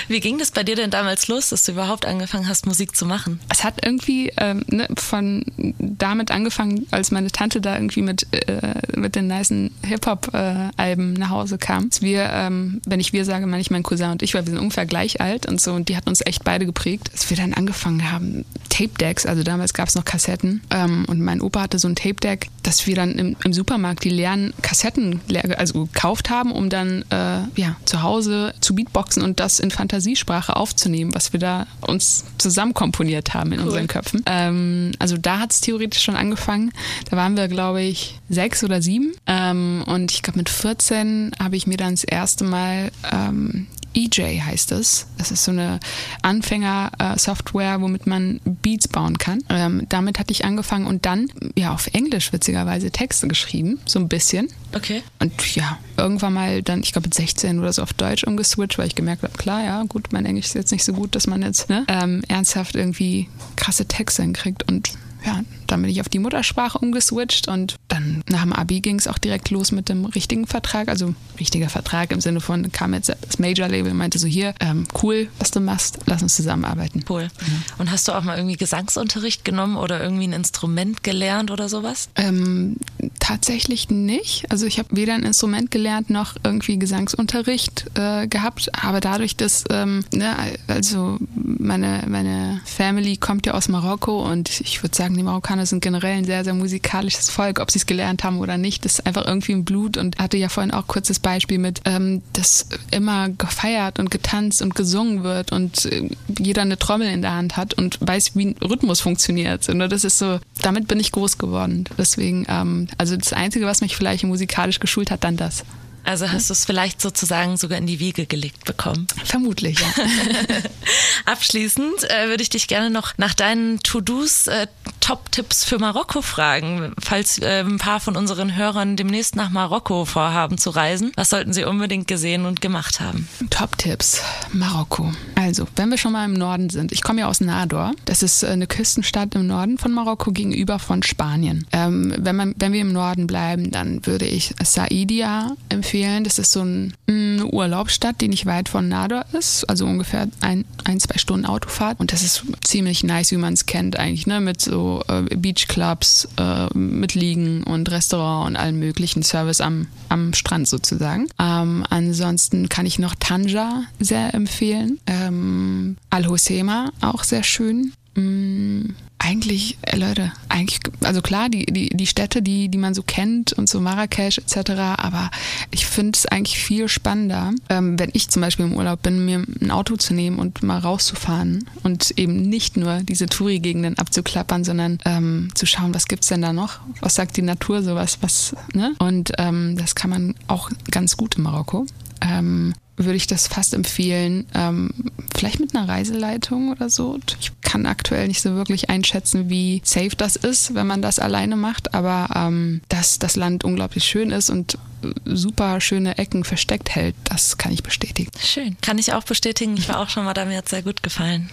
Wie 0.08 0.20
ging 0.20 0.38
das 0.38 0.50
bei 0.50 0.62
dir 0.62 0.76
denn 0.76 0.90
damals 0.90 1.28
los, 1.28 1.48
dass 1.48 1.64
du 1.64 1.72
überhaupt 1.72 2.06
angefangen 2.06 2.48
hast, 2.48 2.66
Musik 2.66 2.96
zu 2.96 3.06
machen? 3.06 3.40
Es 3.48 3.64
hat 3.64 3.84
irgendwie 3.84 4.32
ähm, 4.36 4.64
ne, 4.68 4.88
von 4.96 5.44
damit 5.78 6.30
angefangen, 6.30 6.86
als 6.90 7.10
meine 7.10 7.30
Tante 7.30 7.60
da 7.60 7.74
irgendwie 7.74 8.02
mit, 8.02 8.26
äh, 8.32 8.74
mit 8.94 9.16
den 9.16 9.26
nicen 9.26 9.70
Hip-Hop-Alben 9.82 11.16
äh, 11.16 11.18
nach 11.18 11.30
Hause 11.30 11.58
kam 11.58 11.90
dass 11.94 12.02
wir, 12.02 12.28
ähm, 12.32 12.80
wenn 12.86 12.98
ich 12.98 13.12
wir 13.12 13.24
sage, 13.24 13.46
meine 13.46 13.60
ich 13.60 13.70
mein 13.70 13.84
Cousin 13.84 14.10
und 14.10 14.22
ich, 14.22 14.34
weil 14.34 14.44
wir 14.46 14.50
sind 14.50 14.58
ungefähr 14.58 14.84
gleich 14.84 15.20
alt 15.20 15.46
und 15.46 15.60
so 15.60 15.72
und 15.74 15.88
die 15.88 15.96
hat 15.96 16.08
uns 16.08 16.22
echt 16.26 16.42
beide 16.42 16.66
geprägt, 16.66 17.10
dass 17.12 17.30
wir 17.30 17.36
dann 17.36 17.54
angefangen 17.54 18.10
haben, 18.10 18.44
Tape-Decks, 18.68 19.26
also 19.26 19.44
damals 19.44 19.74
gab 19.74 19.88
es 19.88 19.94
noch 19.94 20.04
Kassetten 20.04 20.60
ähm, 20.70 21.04
und 21.06 21.20
mein 21.20 21.40
Opa 21.40 21.62
hatte 21.62 21.78
so 21.78 21.86
ein 21.86 21.94
Tape-Deck, 21.94 22.48
dass 22.64 22.88
wir 22.88 22.96
dann 22.96 23.12
im, 23.12 23.36
im, 23.44 23.52
Supermarkt 23.52 24.02
die 24.02 24.10
leeren 24.10 24.52
Kassetten 24.62 25.20
leer, 25.28 25.56
also 25.58 25.84
gekauft 25.84 26.30
haben, 26.30 26.50
um 26.50 26.68
dann 26.68 27.04
äh, 27.10 27.42
ja, 27.54 27.76
zu 27.84 28.02
Hause 28.02 28.54
zu 28.60 28.74
Beatboxen 28.74 29.22
und 29.22 29.38
das 29.38 29.60
in 29.60 29.70
Fantasiesprache 29.70 30.56
aufzunehmen, 30.56 31.14
was 31.14 31.32
wir 31.32 31.38
da 31.38 31.68
uns 31.80 32.24
zusammen 32.38 32.74
komponiert 32.74 33.34
haben 33.34 33.52
in 33.52 33.60
cool. 33.60 33.66
unseren 33.66 33.86
Köpfen. 33.86 34.24
Ähm, 34.26 34.90
also 34.98 35.16
da 35.16 35.38
hat 35.38 35.52
es 35.52 35.60
theoretisch 35.60 36.02
schon 36.02 36.16
angefangen. 36.16 36.72
Da 37.10 37.16
waren 37.16 37.36
wir, 37.36 37.46
glaube 37.46 37.82
ich, 37.82 38.18
sechs 38.28 38.64
oder 38.64 38.82
sieben 38.82 39.12
ähm, 39.28 39.84
und 39.86 40.10
ich 40.10 40.22
glaube 40.22 40.38
mit 40.38 40.48
14 40.48 41.32
habe 41.38 41.56
ich 41.56 41.68
mir 41.68 41.76
dann 41.76 41.83
dann 41.84 41.94
das 41.94 42.04
erste 42.04 42.44
Mal 42.44 42.90
ähm, 43.12 43.66
EJ 43.94 44.40
heißt 44.40 44.72
es. 44.72 45.06
Das 45.18 45.30
ist 45.30 45.44
so 45.44 45.52
eine 45.52 45.80
Anfänger-Software, 46.22 47.80
womit 47.80 48.06
man 48.06 48.40
Beats 48.44 48.88
bauen 48.88 49.18
kann. 49.18 49.42
Ähm, 49.48 49.86
damit 49.88 50.18
hatte 50.18 50.32
ich 50.32 50.44
angefangen 50.44 50.86
und 50.86 51.06
dann 51.06 51.28
ja 51.56 51.72
auf 51.72 51.88
Englisch 51.92 52.32
witzigerweise 52.32 52.90
Texte 52.90 53.28
geschrieben, 53.28 53.78
so 53.86 53.98
ein 53.98 54.08
bisschen. 54.08 54.48
Okay. 54.74 55.02
Und 55.20 55.54
ja, 55.54 55.78
irgendwann 55.96 56.32
mal 56.32 56.62
dann, 56.62 56.80
ich 56.80 56.92
glaube 56.92 57.06
mit 57.06 57.14
16 57.14 57.58
oder 57.60 57.72
so 57.72 57.82
auf 57.82 57.92
Deutsch 57.92 58.24
umgeswitcht, 58.24 58.78
weil 58.78 58.88
ich 58.88 58.94
gemerkt 58.94 59.22
habe, 59.22 59.36
klar, 59.38 59.64
ja, 59.64 59.82
gut, 59.84 60.12
mein 60.12 60.26
Englisch 60.26 60.46
ist 60.46 60.54
jetzt 60.54 60.72
nicht 60.72 60.84
so 60.84 60.92
gut, 60.92 61.14
dass 61.14 61.26
man 61.26 61.42
jetzt 61.42 61.70
ne, 61.70 61.84
ähm, 61.88 62.22
ernsthaft 62.28 62.74
irgendwie 62.74 63.28
krasse 63.56 63.86
Texte 63.86 64.22
hinkriegt 64.22 64.68
und 64.68 64.90
ja, 65.24 65.40
dann 65.66 65.82
bin 65.82 65.90
ich 65.90 66.00
auf 66.00 66.08
die 66.08 66.18
Muttersprache 66.18 66.78
umgeswitcht 66.78 67.48
und 67.48 67.76
dann 67.88 68.22
nach 68.28 68.42
dem 68.42 68.52
Abi 68.52 68.80
ging 68.80 68.98
es 68.98 69.08
auch 69.08 69.18
direkt 69.18 69.50
los 69.50 69.72
mit 69.72 69.88
dem 69.88 70.04
richtigen 70.04 70.46
Vertrag. 70.46 70.88
Also 70.88 71.14
richtiger 71.40 71.68
Vertrag 71.68 72.12
im 72.12 72.20
Sinne 72.20 72.40
von, 72.40 72.70
kam 72.72 72.94
jetzt 72.94 73.08
das 73.08 73.38
Major-Label 73.38 73.92
und 73.92 73.96
meinte 73.96 74.18
so, 74.18 74.26
hier, 74.26 74.54
ähm, 74.60 74.86
cool, 75.02 75.28
was 75.38 75.50
du 75.50 75.60
machst, 75.60 75.98
lass 76.06 76.22
uns 76.22 76.36
zusammenarbeiten. 76.36 77.04
Cool. 77.08 77.24
Mhm. 77.24 77.62
Und 77.78 77.90
hast 77.90 78.06
du 78.08 78.12
auch 78.12 78.22
mal 78.22 78.36
irgendwie 78.36 78.56
Gesangsunterricht 78.56 79.44
genommen 79.44 79.76
oder 79.76 80.02
irgendwie 80.02 80.26
ein 80.26 80.32
Instrument 80.32 81.02
gelernt 81.02 81.50
oder 81.50 81.68
sowas? 81.68 82.08
Ähm, 82.16 82.76
tatsächlich 83.24 83.88
nicht. 83.88 84.44
Also 84.50 84.66
ich 84.66 84.78
habe 84.78 84.88
weder 84.92 85.14
ein 85.14 85.22
Instrument 85.22 85.70
gelernt 85.70 86.10
noch 86.10 86.34
irgendwie 86.44 86.78
Gesangsunterricht 86.78 87.86
äh, 87.94 88.26
gehabt, 88.26 88.70
aber 88.84 89.00
dadurch, 89.00 89.34
dass, 89.34 89.64
ähm, 89.70 90.04
ne, 90.12 90.36
also 90.66 91.16
meine, 91.34 92.04
meine 92.06 92.60
Family 92.66 93.16
kommt 93.16 93.46
ja 93.46 93.54
aus 93.54 93.68
Marokko 93.68 94.30
und 94.30 94.60
ich 94.60 94.82
würde 94.82 94.94
sagen, 94.94 95.16
die 95.16 95.22
Marokkaner 95.22 95.64
sind 95.64 95.82
generell 95.82 96.18
ein 96.18 96.26
sehr, 96.26 96.44
sehr 96.44 96.52
musikalisches 96.52 97.30
Volk, 97.30 97.60
ob 97.60 97.70
sie 97.70 97.78
es 97.78 97.86
gelernt 97.86 98.24
haben 98.24 98.40
oder 98.40 98.58
nicht, 98.58 98.84
das 98.84 98.98
ist 98.98 99.06
einfach 99.06 99.26
irgendwie 99.26 99.52
im 99.52 99.64
Blut 99.64 99.96
und 99.96 100.18
hatte 100.18 100.36
ja 100.36 100.50
vorhin 100.50 100.72
auch 100.72 100.86
kurzes 100.86 101.18
Beispiel 101.18 101.58
mit, 101.58 101.80
ähm, 101.86 102.20
dass 102.34 102.68
immer 102.90 103.30
gefeiert 103.30 103.98
und 103.98 104.10
getanzt 104.10 104.60
und 104.60 104.74
gesungen 104.74 105.22
wird 105.22 105.50
und 105.50 105.86
äh, 105.86 106.10
jeder 106.38 106.60
eine 106.60 106.78
Trommel 106.78 107.08
in 107.08 107.22
der 107.22 107.34
Hand 107.34 107.56
hat 107.56 107.72
und 107.72 107.96
weiß, 108.02 108.36
wie 108.36 108.48
ein 108.48 108.56
Rhythmus 108.62 109.00
funktioniert. 109.00 109.66
Und 109.70 109.78
das 109.78 110.04
ist 110.04 110.18
so, 110.18 110.40
damit 110.60 110.88
bin 110.88 111.00
ich 111.00 111.10
groß 111.10 111.38
geworden. 111.38 111.84
Deswegen, 111.96 112.44
ähm, 112.48 112.88
also 112.98 113.13
das 113.16 113.32
Einzige, 113.32 113.66
was 113.66 113.80
mich 113.80 113.96
vielleicht 113.96 114.24
musikalisch 114.24 114.80
geschult 114.80 115.10
hat, 115.10 115.24
dann 115.24 115.36
das. 115.36 115.64
Also 116.04 116.30
hast 116.30 116.50
du 116.50 116.52
es 116.52 116.64
vielleicht 116.64 117.00
sozusagen 117.00 117.56
sogar 117.56 117.78
in 117.78 117.86
die 117.86 117.98
Wiege 117.98 118.26
gelegt 118.26 118.64
bekommen. 118.64 119.06
Vermutlich, 119.24 119.80
ja. 119.80 119.86
Abschließend 121.24 122.10
äh, 122.10 122.28
würde 122.28 122.42
ich 122.42 122.50
dich 122.50 122.68
gerne 122.68 122.90
noch 122.90 123.16
nach 123.16 123.32
deinen 123.32 123.80
To-Dos, 123.80 124.46
äh, 124.46 124.66
Top-Tipps 125.00 125.64
für 125.64 125.78
Marokko 125.78 126.20
fragen. 126.20 126.92
Falls 127.00 127.38
äh, 127.38 127.60
ein 127.60 127.78
paar 127.78 128.00
von 128.00 128.16
unseren 128.16 128.54
Hörern 128.54 128.96
demnächst 128.96 129.34
nach 129.34 129.50
Marokko 129.50 130.04
vorhaben 130.04 130.58
zu 130.58 130.70
reisen, 130.70 131.12
was 131.16 131.30
sollten 131.30 131.52
sie 131.52 131.64
unbedingt 131.64 132.06
gesehen 132.06 132.44
und 132.44 132.60
gemacht 132.60 133.00
haben? 133.00 133.28
Top-Tipps. 133.50 134.20
Marokko. 134.52 135.12
Also, 135.36 135.66
wenn 135.76 135.90
wir 135.90 135.98
schon 135.98 136.12
mal 136.12 136.24
im 136.26 136.34
Norden 136.34 136.68
sind. 136.68 136.92
Ich 136.92 137.02
komme 137.02 137.20
ja 137.20 137.28
aus 137.28 137.40
Nador. 137.40 137.92
Das 138.04 138.22
ist 138.22 138.42
äh, 138.42 138.48
eine 138.48 138.66
Küstenstadt 138.66 139.34
im 139.34 139.46
Norden 139.46 139.78
von 139.78 139.92
Marokko 139.92 140.32
gegenüber 140.32 140.78
von 140.78 141.02
Spanien. 141.02 141.66
Ähm, 141.72 142.14
wenn, 142.18 142.36
man, 142.36 142.54
wenn 142.58 142.72
wir 142.72 142.82
im 142.82 142.92
Norden 142.92 143.26
bleiben, 143.26 143.70
dann 143.70 144.04
würde 144.06 144.26
ich 144.26 144.54
Saidia 144.62 145.56
empfehlen. 145.70 145.93
Das 146.02 146.38
ist 146.38 146.52
so 146.52 146.62
ein, 146.62 146.94
eine 147.06 147.46
Urlaubsstadt, 147.46 148.20
die 148.20 148.28
nicht 148.28 148.46
weit 148.46 148.68
von 148.68 148.88
Nador 148.88 149.24
ist. 149.32 149.64
Also 149.68 149.86
ungefähr 149.86 150.28
ein, 150.40 150.64
ein 150.84 150.98
zwei 150.98 151.18
Stunden 151.18 151.46
Autofahrt. 151.46 152.00
Und 152.00 152.12
das 152.12 152.22
ist 152.22 152.44
ziemlich 152.62 153.04
nice, 153.04 153.30
wie 153.30 153.36
man 153.36 153.54
es 153.54 153.66
kennt 153.66 153.96
eigentlich, 153.96 154.26
ne? 154.26 154.40
Mit 154.40 154.60
so 154.60 155.02
äh, 155.08 155.22
Beachclubs, 155.36 156.28
äh, 156.36 156.66
mit 156.76 157.14
Liegen 157.14 157.62
und 157.64 157.90
Restaurant 157.90 158.48
und 158.48 158.56
allen 158.56 158.78
möglichen 158.78 159.22
Service 159.22 159.60
am, 159.60 159.86
am 160.08 160.32
Strand 160.34 160.68
sozusagen. 160.68 161.28
Ähm, 161.38 161.84
ansonsten 161.88 162.68
kann 162.68 162.86
ich 162.86 162.98
noch 162.98 163.14
Tanja 163.18 163.84
sehr 164.00 164.34
empfehlen. 164.34 164.98
Ähm, 165.06 165.96
Al-Hosema 166.10 166.90
auch 167.00 167.24
sehr 167.24 167.42
schön. 167.42 167.92
Mm, 168.14 168.94
eigentlich, 169.18 169.78
äh, 169.82 169.96
Leute, 169.96 170.32
eigentlich, 170.48 170.80
also 171.02 171.22
klar, 171.22 171.48
die, 171.48 171.64
die, 171.66 171.88
die 171.88 172.06
Städte, 172.06 172.42
die, 172.42 172.68
die 172.68 172.78
man 172.78 172.94
so 172.94 173.02
kennt 173.02 173.52
und 173.54 173.68
so 173.68 173.80
Marrakesch 173.80 174.38
etc., 174.38 174.70
aber 174.98 175.30
ich 175.70 175.86
finde 175.86 176.16
es 176.16 176.26
eigentlich 176.26 176.58
viel 176.58 176.88
spannender, 176.88 177.52
ähm, 177.70 177.98
wenn 177.98 178.10
ich 178.12 178.28
zum 178.28 178.42
Beispiel 178.42 178.66
im 178.66 178.74
Urlaub 178.74 179.02
bin, 179.02 179.24
mir 179.24 179.44
ein 179.60 179.70
Auto 179.70 179.96
zu 179.96 180.14
nehmen 180.14 180.38
und 180.38 180.62
mal 180.62 180.78
rauszufahren 180.78 181.64
und 181.82 182.12
eben 182.18 182.42
nicht 182.42 182.76
nur 182.76 183.00
diese 183.00 183.26
Touri-Gegenden 183.26 183.98
abzuklappern, 183.98 184.62
sondern 184.62 184.98
ähm, 185.06 185.48
zu 185.54 185.64
schauen, 185.64 185.94
was 185.94 186.06
gibt's 186.06 186.28
denn 186.28 186.42
da 186.42 186.52
noch? 186.52 186.80
Was 187.00 187.14
sagt 187.14 187.36
die 187.36 187.42
Natur 187.42 187.82
sowas? 187.82 188.18
Was, 188.20 188.54
ne? 188.74 188.94
Und 188.98 189.32
ähm, 189.38 189.76
das 189.78 189.94
kann 189.94 190.10
man 190.10 190.34
auch 190.48 190.70
ganz 190.90 191.16
gut 191.16 191.36
in 191.36 191.44
Marokko. 191.44 191.86
Ähm, 192.20 192.74
würde 192.96 193.16
ich 193.16 193.26
das 193.26 193.48
fast 193.48 193.74
empfehlen, 193.74 194.46
ähm, 194.54 194.90
vielleicht 195.34 195.60
mit 195.60 195.74
einer 195.74 195.88
Reiseleitung 195.88 196.70
oder 196.70 196.88
so. 196.90 197.18
Ich 197.40 197.50
kann 197.74 197.86
aktuell 197.86 198.28
nicht 198.28 198.40
so 198.40 198.54
wirklich 198.54 198.88
einschätzen, 198.88 199.50
wie 199.50 199.82
safe 199.84 200.14
das 200.16 200.36
ist, 200.36 200.76
wenn 200.76 200.86
man 200.86 201.02
das 201.02 201.18
alleine 201.18 201.56
macht, 201.56 201.92
aber 201.92 202.28
ähm, 202.36 202.82
dass 202.88 203.18
das 203.18 203.34
Land 203.34 203.64
unglaublich 203.64 204.04
schön 204.04 204.30
ist 204.30 204.48
und 204.48 204.78
super 205.24 205.80
schöne 205.80 206.18
Ecken 206.18 206.44
versteckt 206.44 206.90
hält, 206.94 207.14
das 207.24 207.58
kann 207.58 207.72
ich 207.72 207.82
bestätigen. 207.82 208.30
Schön. 208.42 208.76
Kann 208.80 208.98
ich 208.98 209.12
auch 209.12 209.24
bestätigen. 209.24 209.76
Ich 209.76 209.88
war 209.88 210.00
auch 210.00 210.08
schon 210.08 210.24
mal 210.24 210.34
da, 210.34 210.44
mir 210.44 210.58
hat 210.58 210.68
sehr 210.68 210.82
gut 210.82 211.02
gefallen. 211.02 211.50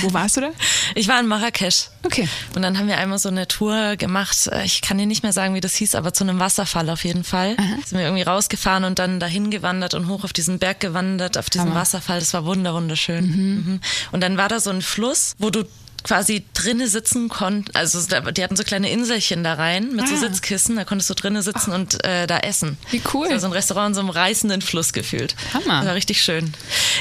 Wo 0.00 0.12
warst 0.12 0.36
du 0.36 0.42
da? 0.42 0.50
Ich 0.94 1.08
war 1.08 1.18
in 1.20 1.26
Marrakesch. 1.26 1.88
Okay. 2.02 2.28
Und 2.54 2.62
dann 2.62 2.78
haben 2.78 2.86
wir 2.86 2.98
einmal 2.98 3.18
so 3.18 3.28
eine 3.28 3.48
Tour 3.48 3.96
gemacht. 3.96 4.50
Ich 4.64 4.82
kann 4.82 4.98
dir 4.98 5.06
nicht 5.06 5.22
mehr 5.22 5.32
sagen, 5.32 5.54
wie 5.54 5.60
das 5.60 5.74
hieß, 5.74 5.94
aber 5.94 6.12
zu 6.12 6.24
einem 6.24 6.38
Wasserfall 6.38 6.90
auf 6.90 7.04
jeden 7.04 7.24
Fall. 7.24 7.56
Aha. 7.58 7.76
Sind 7.84 7.98
wir 7.98 8.04
irgendwie 8.04 8.22
rausgefahren 8.22 8.84
und 8.84 8.98
dann 8.98 9.20
dahin 9.20 9.50
gewandert 9.50 9.94
und 9.94 10.08
hoch 10.08 10.24
auf 10.24 10.32
diesen 10.32 10.58
Berg 10.58 10.80
gewandert, 10.80 11.38
auf 11.38 11.48
diesen 11.50 11.70
Hammer. 11.70 11.80
Wasserfall. 11.80 12.18
Das 12.18 12.34
war 12.34 12.44
wunderschön. 12.44 13.26
Mhm. 13.26 13.72
Mhm. 13.72 13.80
Und 14.10 14.22
dann 14.22 14.36
war 14.36 14.48
da 14.48 14.60
so 14.60 14.70
ein 14.70 14.82
Fluss, 14.82 15.34
wo 15.38 15.50
du 15.50 15.61
quasi 16.02 16.44
drinnen 16.54 16.88
sitzen 16.88 17.28
konnten. 17.28 17.74
Also 17.74 18.00
die 18.30 18.42
hatten 18.42 18.56
so 18.56 18.64
kleine 18.64 18.90
Inselchen 18.90 19.44
da 19.44 19.54
rein 19.54 19.92
mit 19.92 20.04
ah. 20.04 20.06
so 20.06 20.16
Sitzkissen. 20.16 20.76
Da 20.76 20.84
konntest 20.84 21.10
du 21.10 21.14
drinnen 21.14 21.42
sitzen 21.42 21.70
Ach. 21.70 21.78
und 21.78 22.04
äh, 22.04 22.26
da 22.26 22.38
essen. 22.38 22.78
Wie 22.90 23.02
cool. 23.12 23.30
War 23.30 23.40
so 23.40 23.46
ein 23.46 23.52
Restaurant 23.52 23.88
in 23.88 23.94
so 23.94 24.00
einem 24.00 24.10
reißenden 24.10 24.62
Fluss 24.62 24.92
gefühlt. 24.92 25.34
Hammer. 25.54 25.78
Das 25.78 25.86
war 25.86 25.94
richtig 25.94 26.22
schön. 26.22 26.52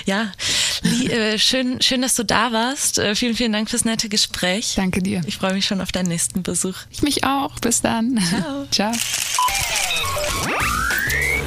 Ja, 0.05 0.31
äh, 0.83 1.37
schön, 1.37 1.81
schön, 1.81 2.01
dass 2.01 2.15
du 2.15 2.23
da 2.23 2.51
warst. 2.51 2.99
Äh, 2.99 3.15
vielen, 3.15 3.35
vielen 3.35 3.53
Dank 3.53 3.69
fürs 3.69 3.85
nette 3.85 4.09
Gespräch. 4.09 4.73
Danke 4.75 5.01
dir. 5.01 5.21
Ich 5.25 5.37
freue 5.37 5.53
mich 5.53 5.65
schon 5.65 5.81
auf 5.81 5.91
deinen 5.91 6.07
nächsten 6.07 6.43
Besuch. 6.43 6.75
Ich 6.89 7.01
mich 7.01 7.23
auch. 7.23 7.59
Bis 7.59 7.81
dann. 7.81 8.19
Ciao. 8.29 8.67
Ciao. 8.71 8.91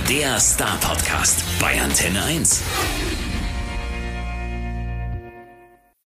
Der 0.09 0.38
Star 0.38 0.77
Podcast 0.81 1.43
bei 1.59 1.81
Antenne 1.81 2.23
1. 2.25 2.61